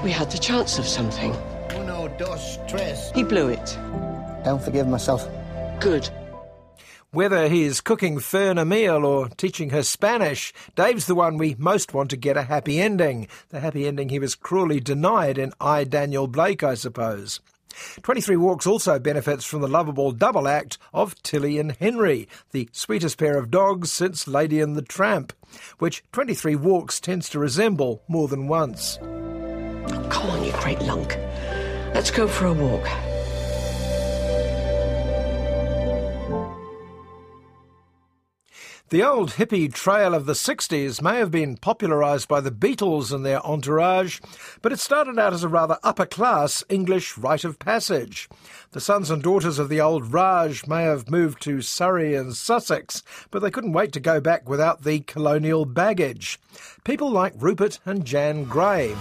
We 0.01 0.11
had 0.11 0.31
the 0.31 0.37
chance 0.37 0.79
of 0.79 0.87
something. 0.87 1.35
Uno, 1.75 2.07
dos, 2.17 2.57
tres. 2.69 3.11
He 3.13 3.23
blew 3.23 3.49
it. 3.49 3.77
Don't 4.45 4.63
forgive 4.63 4.87
myself. 4.87 5.27
Good. 5.81 6.09
Whether 7.11 7.49
he's 7.49 7.81
cooking 7.81 8.19
Fern 8.19 8.59
a 8.59 8.65
meal 8.65 9.03
or 9.03 9.29
teaching 9.29 9.71
her 9.71 9.81
Spanish, 9.81 10.53
Dave's 10.75 11.07
the 11.07 11.15
one 11.15 11.37
we 11.37 11.55
most 11.57 11.91
want 11.91 12.11
to 12.11 12.17
get 12.17 12.37
a 12.37 12.43
happy 12.43 12.79
ending. 12.79 13.27
The 13.49 13.61
happy 13.61 13.87
ending 13.87 14.09
he 14.09 14.19
was 14.19 14.35
cruelly 14.35 14.79
denied 14.79 15.39
in 15.39 15.51
I, 15.59 15.85
Daniel 15.85 16.27
Blake, 16.27 16.61
I 16.61 16.75
suppose. 16.75 17.39
23 18.03 18.35
Walks 18.35 18.67
also 18.67 18.99
benefits 18.99 19.43
from 19.43 19.61
the 19.61 19.67
lovable 19.67 20.11
double 20.11 20.47
act 20.47 20.77
of 20.93 21.19
Tilly 21.23 21.57
and 21.57 21.71
Henry, 21.71 22.27
the 22.51 22.69
sweetest 22.73 23.17
pair 23.17 23.39
of 23.39 23.49
dogs 23.49 23.91
since 23.91 24.27
Lady 24.27 24.61
and 24.61 24.75
the 24.75 24.83
Tramp, 24.83 25.33
which 25.79 26.03
23 26.11 26.55
Walks 26.57 26.99
tends 26.99 27.27
to 27.29 27.39
resemble 27.39 28.03
more 28.07 28.27
than 28.27 28.47
once. 28.47 28.99
Oh, 29.01 30.07
come 30.11 30.29
on, 30.29 30.43
you 30.43 30.51
great 30.51 30.81
lunk. 30.83 31.17
Let's 31.95 32.11
go 32.11 32.27
for 32.27 32.45
a 32.45 32.53
walk. 32.53 32.87
The 38.89 39.03
old 39.03 39.33
hippie 39.33 39.71
trail 39.71 40.15
of 40.15 40.25
the 40.25 40.33
60s 40.33 40.99
may 40.99 41.17
have 41.17 41.29
been 41.29 41.57
popularised 41.57 42.27
by 42.27 42.41
the 42.41 42.49
Beatles 42.49 43.13
and 43.13 43.23
their 43.23 43.45
entourage, 43.45 44.19
but 44.63 44.71
it 44.71 44.79
started 44.79 45.19
out 45.19 45.31
as 45.31 45.43
a 45.43 45.47
rather 45.47 45.77
upper 45.83 46.07
class 46.07 46.63
English 46.69 47.15
rite 47.15 47.43
of 47.43 47.59
passage. 47.59 48.27
The 48.71 48.81
sons 48.81 49.11
and 49.11 49.21
daughters 49.21 49.59
of 49.59 49.69
the 49.69 49.79
old 49.79 50.11
Raj 50.11 50.65
may 50.65 50.81
have 50.85 51.07
moved 51.07 51.39
to 51.43 51.61
Surrey 51.61 52.15
and 52.15 52.35
Sussex, 52.35 53.03
but 53.29 53.43
they 53.43 53.51
couldn't 53.51 53.73
wait 53.73 53.91
to 53.91 53.99
go 53.99 54.19
back 54.19 54.49
without 54.49 54.81
the 54.83 55.01
colonial 55.01 55.65
baggage. 55.65 56.39
People 56.83 57.11
like 57.11 57.33
Rupert 57.37 57.77
and 57.85 58.05
Jan 58.05 58.45
Grey. 58.45 58.95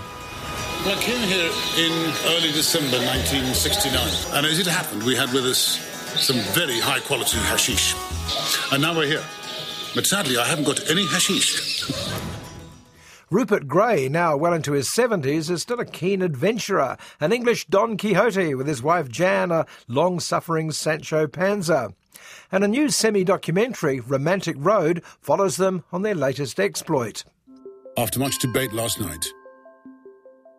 Well, 0.85 0.99
I 0.99 1.01
came 1.01 1.27
here 1.27 1.51
in 1.79 1.93
early 2.37 2.53
December 2.53 2.99
1969, 2.99 4.37
and 4.37 4.45
as 4.45 4.59
it 4.59 4.67
happened, 4.67 5.05
we 5.05 5.17
had 5.17 5.33
with 5.33 5.47
us 5.47 5.79
some 6.21 6.37
very 6.53 6.79
high 6.79 7.01
quality 7.01 7.39
hashish. 7.39 7.95
And 8.71 8.83
now 8.83 8.95
we're 8.95 9.07
here. 9.07 9.25
But 9.95 10.07
sadly, 10.07 10.37
I 10.37 10.45
haven't 10.45 10.65
got 10.65 10.89
any 10.91 11.07
hashish. 11.07 11.91
Rupert 13.31 13.69
Grey, 13.69 14.09
now 14.09 14.37
well 14.37 14.55
into 14.55 14.73
his 14.73 14.89
70s, 14.91 15.51
is 15.51 15.61
still 15.61 15.81
a 15.81 15.85
keen 15.85 16.23
adventurer, 16.23 16.97
an 17.21 17.33
English 17.33 17.67
Don 17.67 17.99
Quixote 17.99 18.55
with 18.55 18.67
his 18.67 18.83
wife 18.83 19.09
Jan, 19.09 19.51
a 19.51 19.67
long 19.87 20.19
suffering 20.19 20.71
Sancho 20.71 21.27
Panza. 21.27 21.93
And 22.51 22.65
a 22.65 22.69
new 22.69 22.89
semi 22.89 23.25
documentary, 23.25 24.01
Romantic 24.01 24.57
Road, 24.59 25.03
follows 25.21 25.57
them 25.57 25.85
on 25.93 26.03
their 26.03 26.15
latest 26.15 26.59
exploit. 26.59 27.25
After 27.99 28.19
much 28.19 28.39
debate 28.39 28.73
last 28.73 28.99
night, 29.01 29.27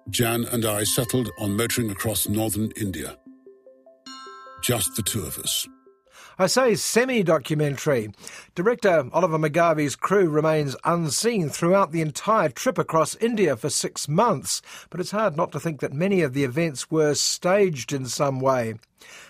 Jan 0.10 0.46
and 0.46 0.66
I 0.66 0.84
settled 0.84 1.30
on 1.40 1.56
motoring 1.56 1.90
across 1.90 2.28
northern 2.28 2.72
India. 2.72 3.18
Just 4.62 4.96
the 4.96 5.04
two 5.04 5.22
of 5.22 5.38
us. 5.40 5.68
I 6.42 6.48
say 6.48 6.76
semi 6.76 7.22
documentary. 7.22 8.12
Director 8.56 9.10
Oliver 9.12 9.38
McGarvey's 9.38 9.98
crew 9.98 10.30
remains 10.30 10.74
unseen 10.86 11.50
throughout 11.50 11.92
the 11.92 12.00
entire 12.00 12.48
trip 12.48 12.78
across 12.78 13.18
India 13.18 13.58
for 13.58 13.70
six 13.70 14.08
months, 14.08 14.62
but 14.90 15.02
it's 15.02 15.12
hard 15.12 15.36
not 15.36 15.52
to 15.52 15.60
think 15.60 15.82
that 15.82 15.92
many 15.92 16.22
of 16.22 16.34
the 16.34 16.46
events 16.46 16.90
were 16.90 17.14
staged 17.14 17.92
in 17.92 18.06
some 18.06 18.40
way. 18.40 18.76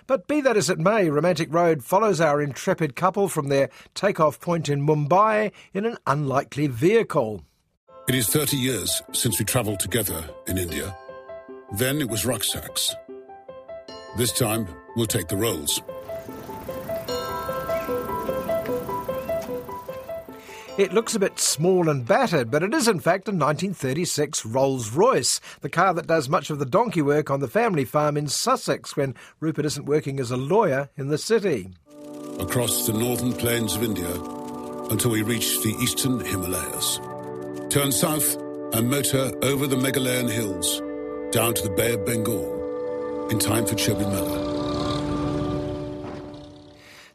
But 0.05 0.27
be 0.27 0.39
that 0.41 0.55
as 0.55 0.69
it 0.69 0.77
may, 0.77 1.09
Romantic 1.09 1.51
Road 1.51 1.83
follows 1.83 2.21
our 2.21 2.43
intrepid 2.43 2.95
couple 2.95 3.27
from 3.27 3.47
their 3.47 3.71
takeoff 3.95 4.39
point 4.39 4.69
in 4.69 4.85
Mumbai 4.85 5.51
in 5.73 5.87
an 5.87 5.97
unlikely 6.05 6.67
vehicle. 6.67 7.41
It 8.07 8.13
is 8.13 8.27
30 8.27 8.55
years 8.55 9.01
since 9.13 9.39
we 9.39 9.45
travelled 9.45 9.79
together 9.79 10.29
in 10.45 10.59
India. 10.59 10.95
Then 11.75 12.01
it 12.01 12.09
was 12.09 12.27
rucksacks. 12.27 12.95
This 14.15 14.31
time, 14.31 14.67
we'll 14.95 15.07
take 15.07 15.27
the 15.27 15.37
Rolls. 15.37 15.81
It 20.79 20.93
looks 20.93 21.13
a 21.13 21.19
bit 21.19 21.41
small 21.41 21.89
and 21.89 22.07
battered, 22.07 22.49
but 22.49 22.63
it 22.63 22.73
is 22.73 22.87
in 22.87 23.01
fact 23.01 23.27
a 23.27 23.31
1936 23.31 24.45
Rolls 24.45 24.91
Royce, 24.91 25.41
the 25.59 25.67
car 25.67 25.93
that 25.93 26.07
does 26.07 26.29
much 26.29 26.49
of 26.49 26.57
the 26.57 26.65
donkey 26.65 27.01
work 27.01 27.29
on 27.29 27.41
the 27.41 27.49
family 27.49 27.83
farm 27.83 28.15
in 28.15 28.29
Sussex 28.29 28.95
when 28.95 29.13
Rupert 29.41 29.65
isn't 29.65 29.85
working 29.85 30.21
as 30.21 30.31
a 30.31 30.37
lawyer 30.37 30.87
in 30.95 31.09
the 31.09 31.17
city. 31.17 31.71
Across 32.39 32.87
the 32.87 32.93
northern 32.93 33.33
plains 33.33 33.75
of 33.75 33.83
India 33.83 34.09
until 34.89 35.11
we 35.11 35.21
reach 35.21 35.61
the 35.63 35.75
eastern 35.81 36.21
Himalayas. 36.21 37.01
Turn 37.69 37.91
south 37.91 38.37
and 38.73 38.89
motor 38.89 39.33
over 39.41 39.67
the 39.67 39.75
Meghalayan 39.75 40.31
hills 40.31 40.81
down 41.33 41.55
to 41.55 41.63
the 41.63 41.75
Bay 41.75 41.95
of 41.95 42.05
Bengal 42.05 43.27
in 43.27 43.37
time 43.37 43.65
for 43.65 43.75
Chobi 43.75 44.09
Mela. 44.09 44.48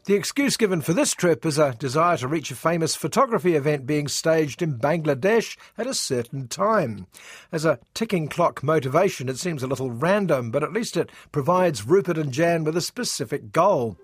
The 0.05 0.13
excuse 0.13 0.55
given 0.55 0.81
for 0.81 0.93
this 0.93 1.13
trip 1.13 1.47
is 1.47 1.57
a 1.57 1.73
desire 1.73 2.15
to 2.17 2.27
reach 2.27 2.51
a 2.51 2.55
famous 2.55 2.95
photography 2.95 3.55
event 3.55 3.87
being 3.87 4.07
staged 4.07 4.61
in 4.61 4.77
Bangladesh 4.77 5.57
at 5.79 5.87
a 5.87 5.95
certain 5.95 6.47
time. 6.47 7.07
As 7.51 7.65
a 7.65 7.79
ticking 7.95 8.27
clock 8.27 8.61
motivation, 8.61 9.29
it 9.29 9.39
seems 9.39 9.63
a 9.63 9.67
little 9.67 9.89
random, 9.89 10.51
but 10.51 10.61
at 10.61 10.71
least 10.71 10.95
it 10.95 11.09
provides 11.31 11.87
Rupert 11.87 12.19
and 12.19 12.31
Jan 12.31 12.63
with 12.63 12.77
a 12.77 12.81
specific 12.81 13.51
goal. 13.51 13.97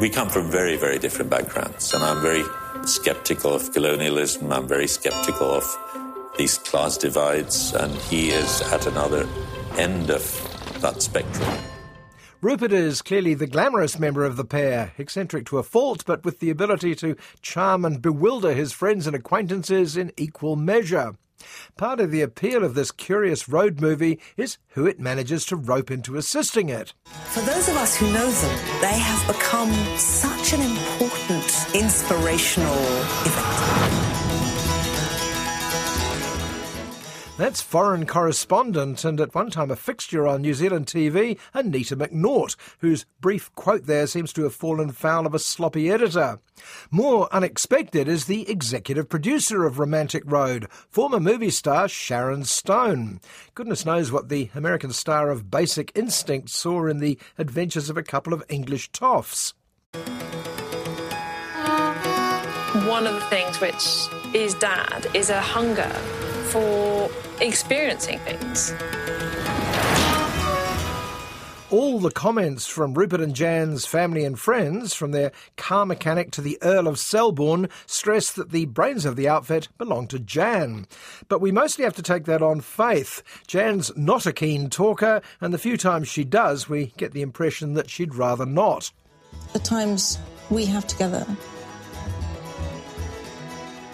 We 0.00 0.08
come 0.08 0.28
from 0.28 0.48
very, 0.48 0.76
very 0.76 1.00
different 1.00 1.28
backgrounds, 1.28 1.92
and 1.94 2.04
I'm 2.04 2.22
very 2.22 2.44
skeptical 2.86 3.54
of 3.54 3.72
colonialism. 3.72 4.52
I'm 4.52 4.68
very 4.68 4.86
skeptical 4.86 5.50
of 5.50 5.64
these 6.38 6.58
class 6.58 6.96
divides, 6.96 7.74
and 7.74 7.92
he 8.02 8.30
is 8.30 8.62
at 8.72 8.86
another 8.86 9.28
end 9.76 10.10
of 10.10 10.22
that 10.80 11.02
spectrum. 11.02 11.71
Rupert 12.42 12.72
is 12.72 13.02
clearly 13.02 13.34
the 13.34 13.46
glamorous 13.46 14.00
member 14.00 14.24
of 14.24 14.36
the 14.36 14.44
pair, 14.44 14.94
eccentric 14.98 15.46
to 15.46 15.58
a 15.58 15.62
fault, 15.62 16.02
but 16.04 16.24
with 16.24 16.40
the 16.40 16.50
ability 16.50 16.96
to 16.96 17.14
charm 17.40 17.84
and 17.84 18.02
bewilder 18.02 18.52
his 18.52 18.72
friends 18.72 19.06
and 19.06 19.14
acquaintances 19.14 19.96
in 19.96 20.10
equal 20.16 20.56
measure. 20.56 21.14
Part 21.76 22.00
of 22.00 22.10
the 22.10 22.20
appeal 22.20 22.64
of 22.64 22.74
this 22.74 22.90
curious 22.90 23.48
road 23.48 23.80
movie 23.80 24.18
is 24.36 24.58
who 24.70 24.86
it 24.86 24.98
manages 24.98 25.46
to 25.46 25.56
rope 25.56 25.92
into 25.92 26.16
assisting 26.16 26.68
it. 26.68 26.94
For 27.26 27.42
those 27.42 27.68
of 27.68 27.76
us 27.76 27.96
who 27.96 28.12
know 28.12 28.28
them, 28.28 28.80
they 28.80 28.98
have 28.98 29.24
become 29.28 29.72
such 29.96 30.52
an 30.52 30.62
important 30.62 31.76
inspirational 31.76 32.76
event. 33.24 34.01
That's 37.42 37.60
foreign 37.60 38.06
correspondent 38.06 39.04
and 39.04 39.20
at 39.20 39.34
one 39.34 39.50
time 39.50 39.72
a 39.72 39.74
fixture 39.74 40.28
on 40.28 40.42
New 40.42 40.54
Zealand 40.54 40.86
TV, 40.86 41.40
Anita 41.52 41.96
McNaught, 41.96 42.54
whose 42.78 43.04
brief 43.20 43.52
quote 43.56 43.86
there 43.86 44.06
seems 44.06 44.32
to 44.34 44.44
have 44.44 44.54
fallen 44.54 44.92
foul 44.92 45.26
of 45.26 45.34
a 45.34 45.40
sloppy 45.40 45.90
editor. 45.90 46.38
More 46.92 47.28
unexpected 47.34 48.06
is 48.06 48.26
the 48.26 48.48
executive 48.48 49.08
producer 49.08 49.66
of 49.66 49.80
Romantic 49.80 50.22
Road, 50.24 50.68
former 50.88 51.18
movie 51.18 51.50
star 51.50 51.88
Sharon 51.88 52.44
Stone. 52.44 53.20
Goodness 53.56 53.84
knows 53.84 54.12
what 54.12 54.28
the 54.28 54.50
American 54.54 54.92
star 54.92 55.28
of 55.28 55.50
Basic 55.50 55.90
Instinct 55.96 56.48
saw 56.48 56.86
in 56.86 57.00
the 57.00 57.18
adventures 57.38 57.90
of 57.90 57.96
a 57.96 58.04
couple 58.04 58.32
of 58.32 58.44
English 58.50 58.92
toffs. 58.92 59.52
One 62.92 63.06
of 63.06 63.14
the 63.14 63.20
things 63.22 63.58
which 63.58 64.06
is 64.34 64.52
dad 64.52 65.06
is 65.14 65.30
a 65.30 65.40
hunger 65.40 65.88
for 66.50 67.10
experiencing 67.40 68.18
things. 68.18 68.70
All 71.70 71.98
the 71.98 72.10
comments 72.10 72.66
from 72.66 72.92
Rupert 72.92 73.22
and 73.22 73.34
Jan's 73.34 73.86
family 73.86 74.26
and 74.26 74.38
friends, 74.38 74.92
from 74.92 75.12
their 75.12 75.32
car 75.56 75.86
mechanic 75.86 76.32
to 76.32 76.42
the 76.42 76.58
Earl 76.60 76.86
of 76.86 76.98
Selborne, 76.98 77.70
stress 77.86 78.30
that 78.32 78.50
the 78.50 78.66
brains 78.66 79.06
of 79.06 79.16
the 79.16 79.26
outfit 79.26 79.68
belong 79.78 80.06
to 80.08 80.18
Jan. 80.18 80.86
But 81.30 81.40
we 81.40 81.50
mostly 81.50 81.84
have 81.84 81.96
to 81.96 82.02
take 82.02 82.26
that 82.26 82.42
on 82.42 82.60
faith. 82.60 83.22
Jan's 83.46 83.90
not 83.96 84.26
a 84.26 84.34
keen 84.34 84.68
talker, 84.68 85.22
and 85.40 85.54
the 85.54 85.58
few 85.58 85.78
times 85.78 86.08
she 86.08 86.24
does, 86.24 86.68
we 86.68 86.92
get 86.98 87.12
the 87.12 87.22
impression 87.22 87.72
that 87.72 87.88
she'd 87.88 88.14
rather 88.14 88.44
not. 88.44 88.92
The 89.54 89.60
times 89.60 90.18
we 90.50 90.66
have 90.66 90.86
together 90.86 91.26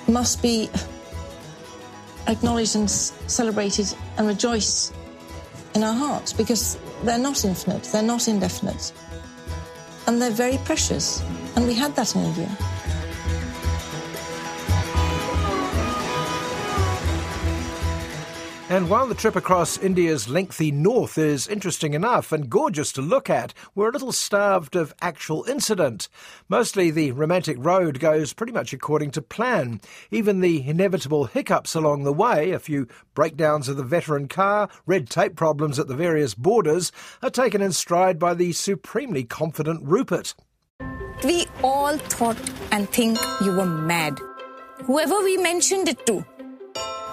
must 0.09 0.43
be 0.43 0.71
acknowledged 2.27 2.77
and 2.77 2.91
celebrated 2.91 3.95
and 4.17 4.27
rejoiced 4.27 4.95
in 5.75 5.83
our 5.83 5.95
hearts 5.95 6.33
because 6.33 6.79
they're 7.05 7.19
not 7.19 7.45
infinite, 7.45 7.85
they're 7.85 8.03
not 8.03 8.29
indefinite, 8.29 8.93
and 10.07 10.21
they're 10.21 10.31
very 10.31 10.59
precious. 10.65 11.23
And 11.57 11.67
we 11.67 11.75
had 11.75 11.95
that 11.97 12.15
in 12.15 12.23
India. 12.23 12.49
And 18.71 18.91
while 18.91 19.07
the 19.07 19.15
trip 19.15 19.35
across 19.35 19.79
India's 19.79 20.29
lengthy 20.29 20.71
north 20.71 21.17
is 21.17 21.49
interesting 21.49 21.95
enough 21.95 22.33
and 22.33 22.51
gorgeous 22.51 22.93
to 22.93 23.01
look 23.01 23.31
at, 23.31 23.55
we're 23.75 23.89
a 23.89 23.93
little 23.93 24.13
starved 24.13 24.77
of 24.77 24.93
actual 25.01 25.45
incident. 25.45 26.11
Mostly 26.51 26.91
the 26.91 27.13
romantic 27.13 27.57
road 27.59 27.99
goes 27.99 28.35
pretty 28.35 28.53
much 28.53 28.75
according 28.75 29.13
to 29.13 29.23
plan. 29.23 29.81
Even 30.11 30.41
the 30.41 30.69
inevitable 30.69 31.25
hiccups 31.25 31.75
along 31.75 32.05
the 32.05 32.13
way, 32.13 32.51
a 32.51 32.59
few 32.59 32.87
breakdowns 33.15 33.71
of 33.71 33.79
the 33.79 33.83
veteran 33.83 34.29
car, 34.29 34.69
red 34.85 35.09
tape 35.09 35.35
problems 35.35 35.79
at 35.79 35.89
the 35.89 35.97
various 35.97 36.35
borders, 36.35 36.93
are 37.23 37.31
taken 37.31 37.63
in 37.63 37.73
stride 37.73 38.19
by 38.19 38.35
the 38.35 38.53
supremely 38.53 39.25
confident 39.25 39.81
Rupert. 39.83 40.35
We 41.25 41.47
all 41.65 41.97
thought 41.97 42.39
and 42.71 42.87
think 42.91 43.19
you 43.43 43.53
were 43.53 43.65
mad. 43.65 44.19
Whoever 44.85 45.23
we 45.23 45.39
mentioned 45.39 45.89
it 45.89 46.05
to. 46.05 46.23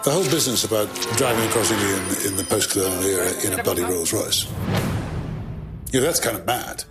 The 0.06 0.12
whole 0.12 0.30
business 0.30 0.64
about 0.64 0.88
driving 1.18 1.48
across 1.48 1.72
India 1.72 1.96
in, 1.96 2.28
in 2.28 2.38
the 2.38 2.44
post-colonial 2.44 3.02
era 3.06 3.44
in 3.44 3.60
a 3.60 3.64
bloody 3.64 3.82
Rolls 3.82 4.14
Royce. 4.14 4.46
Yeah, 5.92 6.02
that's 6.02 6.20
kind 6.20 6.38
of 6.38 6.46
mad. 6.46 6.84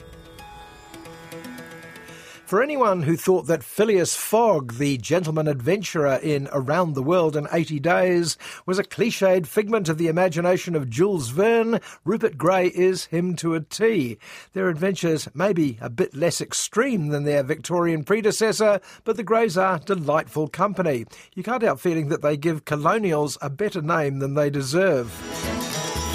For 2.46 2.62
anyone 2.62 3.02
who 3.02 3.16
thought 3.16 3.46
that 3.46 3.64
Phileas 3.64 4.14
Fogg, 4.14 4.74
the 4.74 4.98
gentleman 4.98 5.48
adventurer 5.48 6.20
in 6.22 6.46
Around 6.52 6.92
the 6.92 7.02
World 7.02 7.36
in 7.36 7.48
80 7.50 7.80
Days, 7.80 8.36
was 8.66 8.78
a 8.78 8.84
cliched 8.84 9.46
figment 9.46 9.88
of 9.88 9.96
the 9.96 10.08
imagination 10.08 10.74
of 10.74 10.90
Jules 10.90 11.30
Verne, 11.30 11.80
Rupert 12.04 12.36
Grey 12.36 12.66
is 12.66 13.06
him 13.06 13.34
to 13.36 13.54
a 13.54 13.60
T. 13.60 14.18
Their 14.52 14.68
adventures 14.68 15.26
may 15.32 15.54
be 15.54 15.78
a 15.80 15.88
bit 15.88 16.14
less 16.14 16.42
extreme 16.42 17.08
than 17.08 17.24
their 17.24 17.42
Victorian 17.42 18.04
predecessor, 18.04 18.78
but 19.04 19.16
the 19.16 19.22
Greys 19.22 19.56
are 19.56 19.78
delightful 19.78 20.46
company. 20.48 21.06
You 21.34 21.42
can't 21.42 21.62
help 21.62 21.80
feeling 21.80 22.10
that 22.10 22.20
they 22.20 22.36
give 22.36 22.66
colonials 22.66 23.38
a 23.40 23.48
better 23.48 23.80
name 23.80 24.18
than 24.18 24.34
they 24.34 24.50
deserve. 24.50 25.10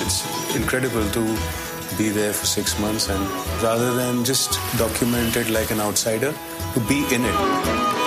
It's 0.02 0.56
incredible 0.56 1.10
to 1.10 1.69
be 2.00 2.08
there 2.08 2.32
for 2.32 2.46
six 2.46 2.80
months 2.80 3.10
and 3.10 3.22
rather 3.62 3.94
than 3.94 4.24
just 4.24 4.54
document 4.78 5.36
it 5.36 5.50
like 5.50 5.70
an 5.70 5.82
outsider, 5.82 6.34
to 6.74 6.80
be 6.88 7.00
in 7.14 7.26
it. 7.26 7.99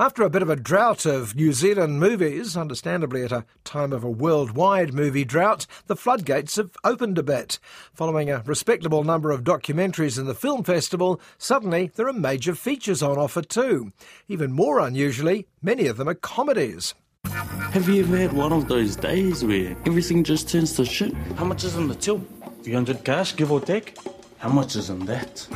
After 0.00 0.22
a 0.22 0.30
bit 0.30 0.40
of 0.40 0.48
a 0.48 0.56
drought 0.56 1.04
of 1.04 1.36
New 1.36 1.52
Zealand 1.52 2.00
movies, 2.00 2.56
understandably 2.56 3.22
at 3.22 3.32
a 3.32 3.44
time 3.64 3.92
of 3.92 4.02
a 4.02 4.08
worldwide 4.08 4.94
movie 4.94 5.26
drought, 5.26 5.66
the 5.88 5.94
floodgates 5.94 6.56
have 6.56 6.74
opened 6.82 7.18
a 7.18 7.22
bit. 7.22 7.58
Following 7.92 8.30
a 8.30 8.42
respectable 8.46 9.04
number 9.04 9.30
of 9.30 9.44
documentaries 9.44 10.18
in 10.18 10.24
the 10.24 10.34
film 10.34 10.64
festival, 10.64 11.20
suddenly 11.36 11.90
there 11.96 12.08
are 12.08 12.14
major 12.14 12.54
features 12.54 13.02
on 13.02 13.18
offer 13.18 13.42
too. 13.42 13.92
Even 14.26 14.52
more 14.52 14.80
unusually, 14.80 15.46
many 15.60 15.86
of 15.86 15.98
them 15.98 16.08
are 16.08 16.14
comedies. 16.14 16.94
Have 17.26 17.86
you 17.86 18.02
ever 18.02 18.16
had 18.16 18.32
one 18.32 18.54
of 18.54 18.68
those 18.68 18.96
days 18.96 19.44
where 19.44 19.76
everything 19.84 20.24
just 20.24 20.48
turns 20.48 20.72
to 20.76 20.86
shit? 20.86 21.12
How 21.36 21.44
much 21.44 21.62
is 21.62 21.76
in 21.76 21.88
the 21.88 21.94
till? 21.94 22.24
300 22.62 23.04
cash, 23.04 23.36
give 23.36 23.52
or 23.52 23.60
take? 23.60 23.98
How 24.38 24.48
much 24.48 24.76
is 24.76 24.88
in 24.88 25.04
that? 25.04 25.46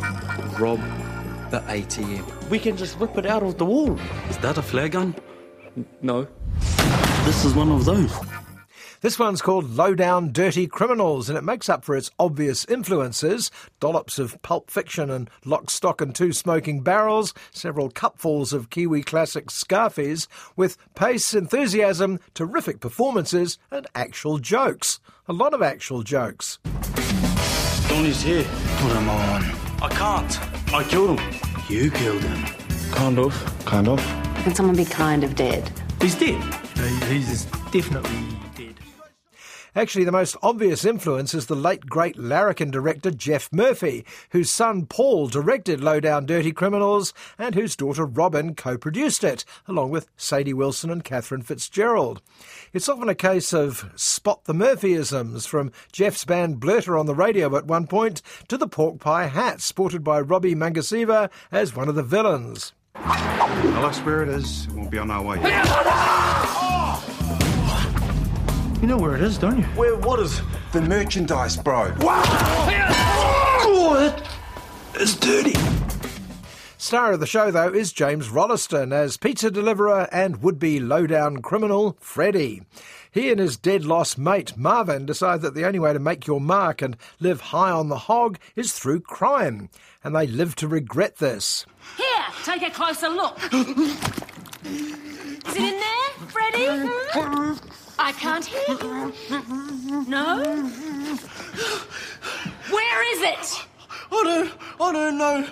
Rob 0.61 0.81
the 1.55 1.61
ATM. 1.73 2.51
We 2.51 2.59
can 2.59 2.77
just 2.77 2.99
rip 2.99 3.17
it 3.17 3.27
out 3.27 3.45
of 3.45 3.59
the 3.59 3.65
wall. 3.65 3.97
Is 4.29 4.39
that 4.39 4.59
a 4.59 4.63
flare 4.63 4.89
gun? 4.89 5.15
No. 6.03 6.27
This 7.25 7.45
is 7.45 7.55
one 7.55 7.71
of 7.71 7.85
those. 7.85 8.13
This 9.03 9.21
one's 9.21 9.41
called 9.41 9.71
Low 9.71 9.95
Down 9.95 10.33
Dirty 10.33 10.67
Criminals, 10.67 11.29
and 11.29 11.39
it 11.39 11.45
makes 11.45 11.69
up 11.69 11.85
for 11.85 11.95
its 11.95 12.11
obvious 12.19 12.65
influences 12.65 13.53
dollops 13.79 14.19
of 14.19 14.41
pulp 14.43 14.69
fiction 14.69 15.11
and 15.11 15.31
lock, 15.45 15.71
stock, 15.71 16.01
and 16.01 16.13
two 16.13 16.33
smoking 16.33 16.81
barrels, 16.81 17.33
several 17.53 17.89
cupfuls 17.89 18.53
of 18.53 18.71
Kiwi 18.71 19.05
classic 19.05 19.47
Scarfies, 19.47 20.27
with 20.57 20.77
pace, 20.97 21.35
enthusiasm, 21.35 22.19
terrific 22.33 22.81
performances, 22.81 23.59
and 23.71 23.87
actual 23.95 24.39
jokes. 24.39 24.99
A 25.29 25.33
lot 25.33 25.55
of 25.55 25.63
actual 25.63 26.03
jokes. 26.03 26.59
Donnie's 27.89 28.23
here. 28.23 28.43
Put 28.79 28.97
him 28.97 29.09
on. 29.09 29.45
I 29.83 29.89
can't. 29.91 30.73
I 30.75 30.83
killed 30.83 31.21
him. 31.21 31.44
You 31.69 31.91
killed 31.91 32.23
him. 32.23 32.45
Kind 32.93 33.19
of. 33.19 33.33
Kind 33.65 33.89
of. 33.89 33.99
Can 34.43 34.55
someone 34.55 34.77
be 34.77 34.85
kind 34.85 35.25
of 35.25 35.35
dead? 35.35 35.71
He's 36.01 36.15
dead. 36.15 36.43
He's 37.09 37.47
definitely 37.73 38.11
dead. 38.11 38.44
Actually, 39.77 40.05
the 40.05 40.13
most 40.13 40.37
obvious 40.41 40.85
influence 40.85 41.35
is 41.35 41.47
the 41.47 41.57
late 41.57 41.87
great 41.87 42.17
larrikin 42.17 42.71
director 42.71 43.11
Geoff 43.11 43.53
Murphy, 43.53 44.05
whose 44.31 44.51
son 44.51 44.87
Paul 44.87 45.27
directed 45.27 45.83
Low 45.83 45.99
Down 45.99 46.27
Dirty 46.27 46.53
Criminals 46.53 47.13
and 47.39 47.57
whose 47.57 47.75
daughter 47.75 48.05
Robin 48.05 48.55
co 48.55 48.79
produced 48.79 49.25
it, 49.25 49.45
along 49.67 49.91
with 49.91 50.07
Sadie 50.17 50.55
Wilson 50.55 50.91
and 50.91 51.03
Catherine 51.03 51.43
Fitzgerald. 51.43 52.23
It's 52.73 52.89
often 52.89 53.09
a 53.09 53.17
case 53.17 53.53
of 53.53 53.91
spot 53.97 54.45
the 54.45 54.55
Murphyisms, 54.55 55.49
from 55.49 55.73
Geoff's 55.91 56.25
band 56.25 56.61
Blerta 56.61 56.99
on 56.99 57.07
the 57.07 57.15
radio 57.15 57.57
at 57.57 57.67
one 57.67 57.89
point 57.89 58.23
to 58.49 58.57
the 58.57 58.69
pork 58.69 59.01
pie 59.01 59.27
hat 59.27 59.61
sported 59.61 60.05
by 60.05 60.21
Robbie 60.21 60.55
Magasiva 60.55 61.31
as 61.51 61.75
one 61.75 61.89
of 61.89 61.97
the 61.97 62.03
villains. 62.03 62.75
Tell 62.95 63.85
us 63.85 63.99
where 64.01 64.23
it 64.23 64.29
is, 64.29 64.69
we'll 64.73 64.89
be 64.89 64.99
on 64.99 65.11
our 65.11 65.23
way. 65.23 66.44
You 68.85 68.89
know 68.89 68.99
where 68.99 69.15
it 69.15 69.23
is, 69.23 69.39
don't 69.39 69.57
you? 69.57 69.65
Where 69.65 69.97
what 69.97 70.21
is 70.21 70.43
the 70.73 70.83
merchandise, 70.83 71.57
bro? 71.57 71.95
Wow! 72.01 72.23
Oh, 73.63 74.15
it's 74.97 75.17
dirty. 75.17 75.55
Star 76.77 77.13
of 77.13 77.21
the 77.21 77.27
show, 77.27 77.51
though, 77.51 77.73
is 77.73 77.95
James 77.95 78.29
Rolleston 78.29 78.93
as 78.93 79.17
pizza 79.17 79.51
deliverer 79.51 80.07
and 80.13 80.43
would 80.43 80.59
be 80.59 80.81
low-down 80.81 81.41
criminal 81.41 81.97
Freddy. 81.99 82.61
He 83.11 83.31
and 83.31 83.41
his 83.41 83.57
dead 83.57 83.87
lost 83.87 84.19
mate 84.19 84.55
Marvin 84.55 85.07
decide 85.07 85.41
that 85.41 85.55
the 85.55 85.65
only 85.65 85.79
way 85.79 85.95
to 85.95 85.99
make 85.99 86.27
your 86.27 86.43
mark 86.43 86.83
and 86.83 86.99
live 87.21 87.41
high 87.41 87.71
on 87.71 87.89
the 87.89 88.01
hog 88.01 88.39
is 88.55 88.75
through 88.75 89.01
crime, 89.01 89.71
and 90.05 90.15
they 90.15 90.27
live 90.27 90.57
to 90.57 90.69
regret 90.69 91.17
this. 91.17 91.65
Here, 91.97 92.25
take 92.45 92.61
a 92.61 92.71
closer 92.71 93.09
look. 93.09 93.39
Is 93.51 93.57
it 94.67 95.57
in 95.57 95.81
there, 95.81 96.29
Freddy? 96.29 96.67
Hmm? 96.69 97.55
I 97.99 98.13
can't 98.13 98.45
hear 98.45 98.63
you. 98.69 99.13
No? 100.09 100.43
Where 102.71 103.15
is 103.15 103.23
it? 103.23 103.67
I 104.13 104.23
don't, 104.23 104.53
I 104.81 104.93
don't 104.93 105.19
know. 105.19 105.49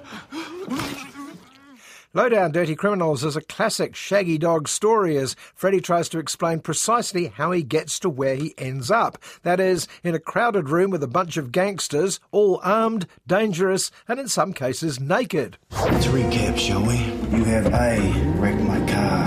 Low 2.14 2.28
Down 2.28 2.52
Dirty 2.52 2.74
Criminals 2.74 3.24
is 3.24 3.36
a 3.36 3.40
classic 3.40 3.96
shaggy 3.96 4.36
dog 4.36 4.68
story 4.68 5.16
as 5.16 5.34
Freddy 5.54 5.80
tries 5.80 6.10
to 6.10 6.18
explain 6.18 6.60
precisely 6.60 7.28
how 7.28 7.52
he 7.52 7.62
gets 7.62 7.98
to 8.00 8.10
where 8.10 8.34
he 8.34 8.54
ends 8.58 8.90
up. 8.90 9.16
That 9.44 9.60
is, 9.60 9.88
in 10.04 10.14
a 10.14 10.18
crowded 10.18 10.68
room 10.68 10.90
with 10.90 11.02
a 11.02 11.08
bunch 11.08 11.38
of 11.38 11.52
gangsters, 11.52 12.20
all 12.30 12.60
armed, 12.62 13.06
dangerous, 13.26 13.90
and 14.06 14.20
in 14.20 14.28
some 14.28 14.52
cases 14.52 15.00
naked. 15.00 15.56
To 15.70 16.10
recap, 16.10 16.58
shall 16.58 16.84
we? 16.84 16.98
You 17.34 17.44
have 17.44 17.72
A, 17.72 17.98
wrecked 18.38 18.60
my 18.60 18.78
car, 18.92 19.26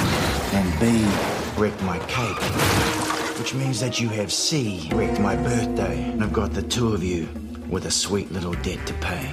and 0.53 0.79
B, 0.79 1.59
wrecked 1.59 1.81
my 1.81 1.97
cake. 2.07 2.74
Which 3.45 3.53
means 3.53 3.79
that 3.79 3.99
you 3.99 4.09
have 4.09 4.33
C, 4.33 4.89
wrecked 4.91 5.19
my 5.19 5.35
birthday, 5.35 6.01
and 6.09 6.23
I've 6.23 6.33
got 6.33 6.55
the 6.55 6.63
two 6.63 6.95
of 6.95 7.03
you 7.03 7.29
with 7.69 7.85
a 7.85 7.91
sweet 7.91 8.31
little 8.31 8.53
debt 8.53 8.87
to 8.87 8.93
pay. 8.95 9.31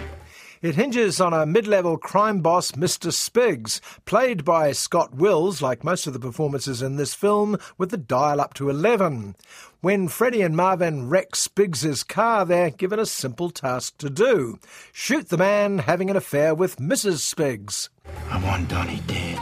It 0.61 0.75
hinges 0.75 1.19
on 1.19 1.33
a 1.33 1.47
mid 1.47 1.67
level 1.67 1.97
crime 1.97 2.43
boss, 2.43 2.73
Mr. 2.73 3.11
Spiggs, 3.11 3.81
played 4.05 4.45
by 4.45 4.73
Scott 4.73 5.15
Wills, 5.15 5.63
like 5.63 5.83
most 5.83 6.07
of 6.07 6.13
the 6.13 6.19
performances 6.19 6.83
in 6.83 6.97
this 6.97 7.15
film, 7.15 7.57
with 7.79 7.89
the 7.89 7.97
dial 7.97 8.39
up 8.39 8.53
to 8.53 8.69
11. 8.69 9.35
When 9.81 10.09
Freddie 10.09 10.43
and 10.43 10.55
Marvin 10.55 11.09
wreck 11.09 11.35
Spiggs's 11.35 12.05
car, 12.05 12.45
they're 12.45 12.69
given 12.69 12.99
a 12.99 13.07
simple 13.07 13.49
task 13.49 13.97
to 13.97 14.11
do 14.11 14.59
shoot 14.93 15.31
the 15.31 15.39
man 15.39 15.79
having 15.79 16.11
an 16.11 16.17
affair 16.17 16.55
with 16.55 16.77
Mrs. 16.77 17.21
Spiggs. 17.21 17.89
I 18.29 18.45
want 18.45 18.69
Donnie 18.69 19.01
dead. 19.07 19.39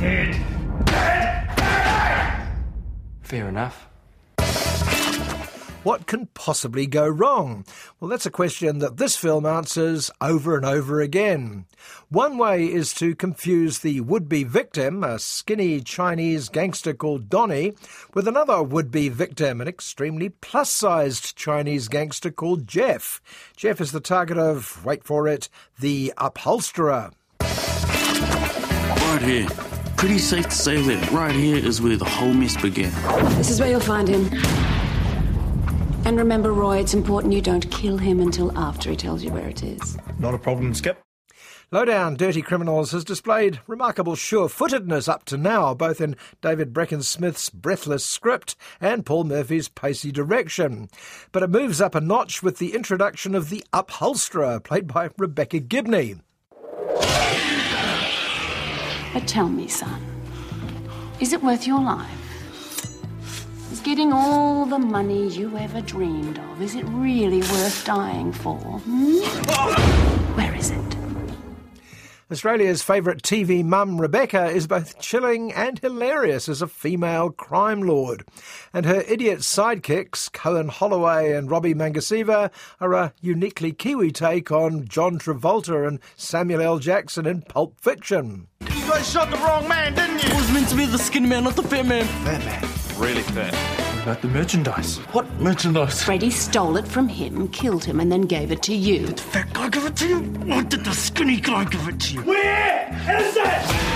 Dead. 0.00 0.86
Dead. 0.86 1.31
Fair 3.32 3.48
enough. 3.48 3.88
What 5.84 6.06
can 6.06 6.26
possibly 6.34 6.86
go 6.86 7.08
wrong? 7.08 7.64
Well, 7.98 8.10
that's 8.10 8.26
a 8.26 8.30
question 8.30 8.80
that 8.80 8.98
this 8.98 9.16
film 9.16 9.46
answers 9.46 10.10
over 10.20 10.54
and 10.54 10.66
over 10.66 11.00
again. 11.00 11.64
One 12.10 12.36
way 12.36 12.66
is 12.66 12.92
to 12.96 13.14
confuse 13.14 13.78
the 13.78 14.02
would 14.02 14.28
be 14.28 14.44
victim, 14.44 15.02
a 15.02 15.18
skinny 15.18 15.80
Chinese 15.80 16.50
gangster 16.50 16.92
called 16.92 17.30
Donnie, 17.30 17.72
with 18.12 18.28
another 18.28 18.62
would 18.62 18.90
be 18.90 19.08
victim, 19.08 19.62
an 19.62 19.66
extremely 19.66 20.28
plus 20.28 20.70
sized 20.70 21.34
Chinese 21.34 21.88
gangster 21.88 22.30
called 22.30 22.68
Jeff. 22.68 23.22
Jeff 23.56 23.80
is 23.80 23.92
the 23.92 24.00
target 24.00 24.36
of, 24.36 24.84
wait 24.84 25.04
for 25.04 25.26
it, 25.26 25.48
the 25.80 26.12
upholsterer. 26.18 27.12
Right 27.40 29.22
here. 29.22 29.48
Pretty 30.02 30.18
safe 30.18 30.48
to 30.48 30.56
say 30.56 30.82
that 30.82 31.12
right 31.12 31.30
here 31.30 31.64
is 31.64 31.80
where 31.80 31.96
the 31.96 32.04
whole 32.04 32.34
mess 32.34 32.60
began. 32.60 32.90
This 33.36 33.50
is 33.50 33.60
where 33.60 33.70
you'll 33.70 33.78
find 33.78 34.08
him. 34.08 34.28
And 36.04 36.18
remember, 36.18 36.50
Roy, 36.50 36.78
it's 36.78 36.92
important 36.92 37.32
you 37.32 37.40
don't 37.40 37.70
kill 37.70 37.98
him 37.98 38.18
until 38.18 38.50
after 38.58 38.90
he 38.90 38.96
tells 38.96 39.22
you 39.22 39.30
where 39.30 39.48
it 39.48 39.62
is. 39.62 39.96
Not 40.18 40.34
a 40.34 40.38
problem, 40.38 40.74
Skip. 40.74 41.00
Lowdown 41.70 42.16
Dirty 42.16 42.42
Criminals 42.42 42.90
has 42.90 43.04
displayed 43.04 43.60
remarkable 43.68 44.16
sure 44.16 44.48
footedness 44.48 45.06
up 45.06 45.24
to 45.26 45.36
now, 45.36 45.72
both 45.72 46.00
in 46.00 46.16
David 46.40 46.72
Brechin-Smith's 46.72 47.50
breathless 47.50 48.04
script 48.04 48.56
and 48.80 49.06
Paul 49.06 49.22
Murphy's 49.22 49.68
pacey 49.68 50.10
direction. 50.10 50.88
But 51.30 51.44
it 51.44 51.50
moves 51.50 51.80
up 51.80 51.94
a 51.94 52.00
notch 52.00 52.42
with 52.42 52.58
the 52.58 52.74
introduction 52.74 53.36
of 53.36 53.50
the 53.50 53.64
upholsterer, 53.72 54.58
played 54.58 54.88
by 54.88 55.10
Rebecca 55.16 55.60
Gibney. 55.60 56.16
But 59.12 59.28
tell 59.28 59.48
me, 59.48 59.68
son, 59.68 60.00
is 61.20 61.32
it 61.32 61.42
worth 61.42 61.66
your 61.66 61.80
life? 61.80 62.08
Is 63.70 63.80
getting 63.80 64.12
all 64.12 64.64
the 64.64 64.78
money 64.78 65.28
you 65.28 65.56
ever 65.58 65.82
dreamed 65.82 66.38
of, 66.38 66.62
is 66.62 66.74
it 66.74 66.84
really 66.84 67.40
worth 67.40 67.84
dying 67.84 68.32
for? 68.32 68.56
Hmm? 68.56 69.18
Where 70.34 70.54
is 70.54 70.70
it? 70.70 70.96
Australia's 72.30 72.82
favourite 72.82 73.20
TV 73.20 73.62
mum, 73.62 74.00
Rebecca, 74.00 74.46
is 74.46 74.66
both 74.66 74.98
chilling 74.98 75.52
and 75.52 75.78
hilarious 75.78 76.48
as 76.48 76.62
a 76.62 76.66
female 76.66 77.28
crime 77.28 77.82
lord. 77.82 78.24
And 78.72 78.86
her 78.86 79.02
idiot 79.02 79.40
sidekicks, 79.40 80.32
Cohen 80.32 80.68
Holloway 80.68 81.32
and 81.32 81.50
Robbie 81.50 81.74
Magasiva, 81.74 82.50
are 82.80 82.94
a 82.94 83.12
uniquely 83.20 83.72
Kiwi 83.72 84.12
take 84.12 84.50
on 84.50 84.88
John 84.88 85.18
Travolta 85.18 85.86
and 85.86 86.00
Samuel 86.16 86.62
L. 86.62 86.78
Jackson 86.78 87.26
in 87.26 87.42
Pulp 87.42 87.78
Fiction. 87.78 88.48
You 89.02 89.06
guys 89.06 89.12
shot 89.14 89.30
the 89.32 89.36
wrong 89.38 89.66
man, 89.66 89.94
didn't 89.94 90.22
you? 90.22 90.30
I 90.30 90.36
was 90.36 90.52
meant 90.52 90.68
to 90.68 90.76
be 90.76 90.86
the 90.86 90.96
skinny 90.96 91.26
man, 91.26 91.42
not 91.42 91.56
the 91.56 91.62
fat 91.64 91.86
man. 91.86 92.04
Fat 92.22 92.44
man. 92.44 92.62
Really 92.96 93.22
fat. 93.22 93.52
What 93.52 94.02
about 94.04 94.22
the 94.22 94.28
merchandise? 94.28 94.98
What 95.10 95.28
merchandise? 95.40 96.04
Freddy 96.04 96.30
stole 96.30 96.76
it 96.76 96.86
from 96.86 97.08
him, 97.08 97.48
killed 97.48 97.84
him, 97.84 97.98
and 97.98 98.12
then 98.12 98.20
gave 98.20 98.52
it 98.52 98.62
to 98.62 98.72
you. 98.76 99.06
Did 99.06 99.16
the 99.16 99.22
fat 99.22 99.52
guy 99.52 99.70
give 99.70 99.86
it 99.86 99.96
to 99.96 100.06
you? 100.06 100.18
Or 100.54 100.62
did 100.62 100.84
the 100.84 100.92
skinny 100.92 101.40
guy 101.40 101.64
give 101.64 101.88
it 101.88 101.98
to 101.98 102.14
you? 102.14 102.22
Where 102.22 102.86
is 103.08 103.36
it? 103.36 103.91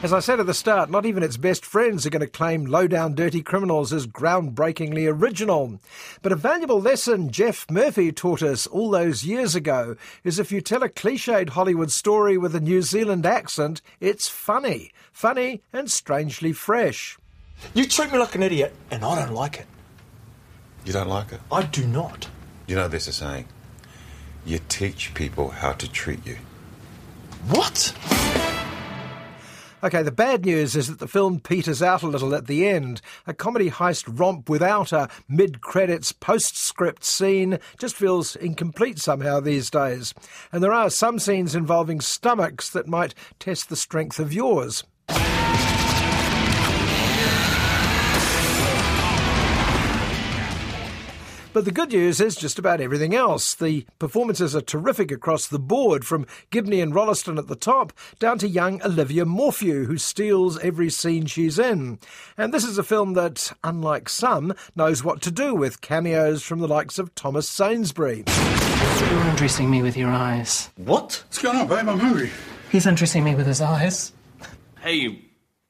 As 0.00 0.12
I 0.12 0.20
said 0.20 0.38
at 0.38 0.46
the 0.46 0.54
start, 0.54 0.90
not 0.90 1.06
even 1.06 1.24
its 1.24 1.36
best 1.36 1.66
friends 1.66 2.06
are 2.06 2.10
going 2.10 2.20
to 2.20 2.28
claim 2.28 2.66
Low 2.66 2.86
Down 2.86 3.16
Dirty 3.16 3.42
Criminals 3.42 3.92
as 3.92 4.06
groundbreakingly 4.06 5.12
original. 5.12 5.80
But 6.22 6.30
a 6.30 6.36
valuable 6.36 6.80
lesson 6.80 7.30
Geoff 7.30 7.68
Murphy 7.68 8.12
taught 8.12 8.40
us 8.40 8.68
all 8.68 8.90
those 8.90 9.24
years 9.24 9.56
ago 9.56 9.96
is 10.22 10.38
if 10.38 10.52
you 10.52 10.60
tell 10.60 10.84
a 10.84 10.88
cliched 10.88 11.48
Hollywood 11.48 11.90
story 11.90 12.38
with 12.38 12.54
a 12.54 12.60
New 12.60 12.80
Zealand 12.82 13.26
accent, 13.26 13.82
it's 13.98 14.28
funny. 14.28 14.92
Funny 15.10 15.62
and 15.72 15.90
strangely 15.90 16.52
fresh. 16.52 17.18
You 17.74 17.84
treat 17.84 18.12
me 18.12 18.18
like 18.18 18.36
an 18.36 18.44
idiot, 18.44 18.72
and 18.92 19.04
I 19.04 19.16
don't 19.16 19.34
like 19.34 19.58
it. 19.58 19.66
You 20.84 20.92
don't 20.92 21.08
like 21.08 21.32
it? 21.32 21.40
I 21.50 21.64
do 21.64 21.84
not. 21.84 22.28
You 22.68 22.76
know, 22.76 22.86
there's 22.86 23.08
a 23.08 23.12
saying 23.12 23.46
you 24.46 24.60
teach 24.68 25.12
people 25.14 25.48
how 25.48 25.72
to 25.72 25.90
treat 25.90 26.24
you. 26.24 26.36
What? 27.48 27.92
Okay, 29.80 30.02
the 30.02 30.10
bad 30.10 30.44
news 30.44 30.74
is 30.74 30.88
that 30.88 30.98
the 30.98 31.06
film 31.06 31.38
peters 31.38 31.84
out 31.84 32.02
a 32.02 32.08
little 32.08 32.34
at 32.34 32.48
the 32.48 32.66
end. 32.66 33.00
A 33.28 33.32
comedy 33.32 33.70
heist 33.70 34.06
romp 34.08 34.48
without 34.48 34.90
a 34.90 35.08
mid 35.28 35.60
credits 35.60 36.10
postscript 36.10 37.04
scene 37.04 37.60
just 37.78 37.94
feels 37.94 38.34
incomplete 38.34 38.98
somehow 38.98 39.38
these 39.38 39.70
days. 39.70 40.14
And 40.50 40.64
there 40.64 40.72
are 40.72 40.90
some 40.90 41.20
scenes 41.20 41.54
involving 41.54 42.00
stomachs 42.00 42.70
that 42.70 42.88
might 42.88 43.14
test 43.38 43.68
the 43.68 43.76
strength 43.76 44.18
of 44.18 44.32
yours. 44.32 44.82
But 51.52 51.64
the 51.64 51.72
good 51.72 51.92
news 51.92 52.20
is 52.20 52.36
just 52.36 52.58
about 52.58 52.80
everything 52.80 53.14
else. 53.14 53.54
The 53.54 53.86
performances 53.98 54.54
are 54.54 54.60
terrific 54.60 55.10
across 55.10 55.46
the 55.46 55.58
board, 55.58 56.04
from 56.04 56.26
Gibney 56.50 56.80
and 56.80 56.94
Rolleston 56.94 57.38
at 57.38 57.48
the 57.48 57.56
top 57.56 57.92
down 58.18 58.38
to 58.38 58.48
young 58.48 58.82
Olivia 58.82 59.24
Morphew, 59.24 59.86
who 59.86 59.96
steals 59.98 60.58
every 60.60 60.90
scene 60.90 61.26
she's 61.26 61.58
in. 61.58 61.98
And 62.36 62.52
this 62.52 62.64
is 62.64 62.78
a 62.78 62.82
film 62.82 63.14
that, 63.14 63.52
unlike 63.64 64.08
some, 64.08 64.54
knows 64.76 65.02
what 65.02 65.22
to 65.22 65.30
do 65.30 65.54
with 65.54 65.80
cameos 65.80 66.42
from 66.42 66.60
the 66.60 66.68
likes 66.68 66.98
of 66.98 67.14
Thomas 67.14 67.48
Sainsbury. 67.48 68.24
You're 68.26 69.22
undressing 69.22 69.70
me 69.70 69.82
with 69.82 69.96
your 69.96 70.10
eyes. 70.10 70.70
What? 70.76 71.24
What's 71.26 71.42
going 71.42 71.56
on, 71.56 71.66
babe? 71.66 71.88
I'm 71.88 71.98
hungry. 71.98 72.30
He's 72.70 72.86
undressing 72.86 73.24
me 73.24 73.34
with 73.34 73.46
his 73.46 73.62
eyes. 73.62 74.12
Hey, 74.80 75.24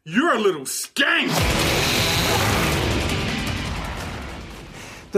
you're 0.04 0.34
a 0.34 0.40
little 0.40 0.62
skank! 0.62 1.77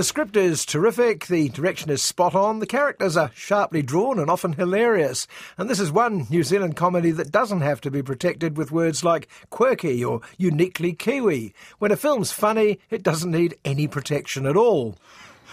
The 0.01 0.05
script 0.05 0.35
is 0.35 0.65
terrific, 0.65 1.27
the 1.27 1.51
direction 1.51 1.91
is 1.91 2.03
spot 2.03 2.35
on, 2.35 2.61
the 2.61 2.67
characters 2.67 3.19
are 3.19 3.31
sharply 3.35 3.83
drawn 3.83 4.19
and 4.19 4.31
often 4.31 4.55
hilarious. 4.55 5.27
And 5.59 5.69
this 5.69 5.79
is 5.79 5.93
one 5.93 6.27
New 6.31 6.43
Zealand 6.43 6.75
comedy 6.75 7.11
that 7.11 7.31
doesn't 7.31 7.61
have 7.61 7.83
to 7.83 7.91
be 7.91 8.03
protected 8.03 8.57
with 8.57 8.73
words 8.73 9.05
like 9.05 9.29
quirky 9.51 10.03
or 10.03 10.23
uniquely 10.39 10.95
Kiwi. 10.95 11.53
When 11.81 11.93
a 11.93 11.97
film's 11.97 12.33
funny, 12.33 12.81
it 12.89 13.03
doesn't 13.03 13.31
need 13.31 13.59
any 13.63 13.87
protection 13.87 14.47
at 14.47 14.57
all. 14.57 14.97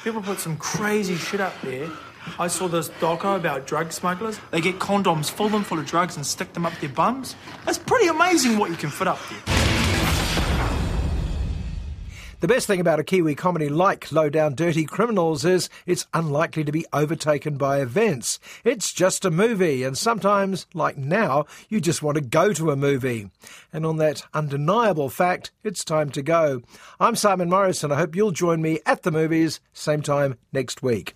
People 0.06 0.22
put 0.22 0.40
some 0.40 0.56
crazy 0.56 1.18
shit 1.18 1.42
up 1.42 1.60
there. 1.62 1.90
I 2.40 2.48
saw 2.48 2.70
this 2.70 2.88
doco 3.02 3.36
about 3.36 3.68
drug 3.68 3.92
smugglers. 3.92 4.40
They 4.52 4.62
get 4.62 4.80
condoms, 4.80 5.30
fill 5.30 5.50
them 5.50 5.66
full 5.66 5.80
of 5.80 5.86
drugs, 5.86 6.16
and 6.16 6.26
stick 6.26 6.54
them 6.54 6.66
up 6.66 6.72
their 6.80 6.88
bums. 6.88 7.36
It's 7.68 7.78
pretty 7.78 8.08
amazing 8.08 8.58
what 8.58 8.70
you 8.70 8.78
can 8.78 8.92
fit 8.92 9.10
up 9.10 9.20
there. 9.28 9.77
The 12.39 12.47
best 12.47 12.67
thing 12.67 12.80
about 12.80 13.00
a 13.00 13.04
Kiwi 13.04 13.34
comedy 13.34 13.67
like 13.67 14.12
Low 14.12 14.30
Down 14.30 14.54
Dirty 14.54 14.86
Criminals 14.86 15.43
is 15.43 15.69
it's 15.88 16.06
unlikely 16.13 16.63
to 16.65 16.71
be 16.71 16.86
overtaken 16.93 17.58
by 17.58 17.82
events. 17.82 18.39
It's 18.63 18.93
just 18.93 19.26
a 19.26 19.32
movie, 19.32 19.82
and 19.82 19.97
sometimes, 19.97 20.67
like 20.76 21.00
now, 21.00 21.45
you 21.67 21.82
just 21.82 22.04
want 22.04 22.13
to 22.13 22.21
go 22.21 22.54
to 22.54 22.69
a 22.69 22.76
movie. 22.76 23.32
And 23.73 23.88
on 23.88 23.97
that 23.97 24.21
undeniable 24.36 25.10
fact, 25.10 25.50
it's 25.63 25.84
time 25.84 26.12
to 26.12 26.21
go. 26.21 26.62
I'm 27.00 27.15
Simon 27.15 27.50
Morris, 27.50 27.84
and 27.84 27.91
I 27.91 27.95
hope 27.95 28.15
you'll 28.15 28.30
join 28.30 28.62
me 28.62 28.82
at 28.86 29.02
the 29.02 29.10
movies, 29.10 29.60
same 29.73 30.04
time 30.04 30.38
next 30.54 30.84
week. 30.84 31.15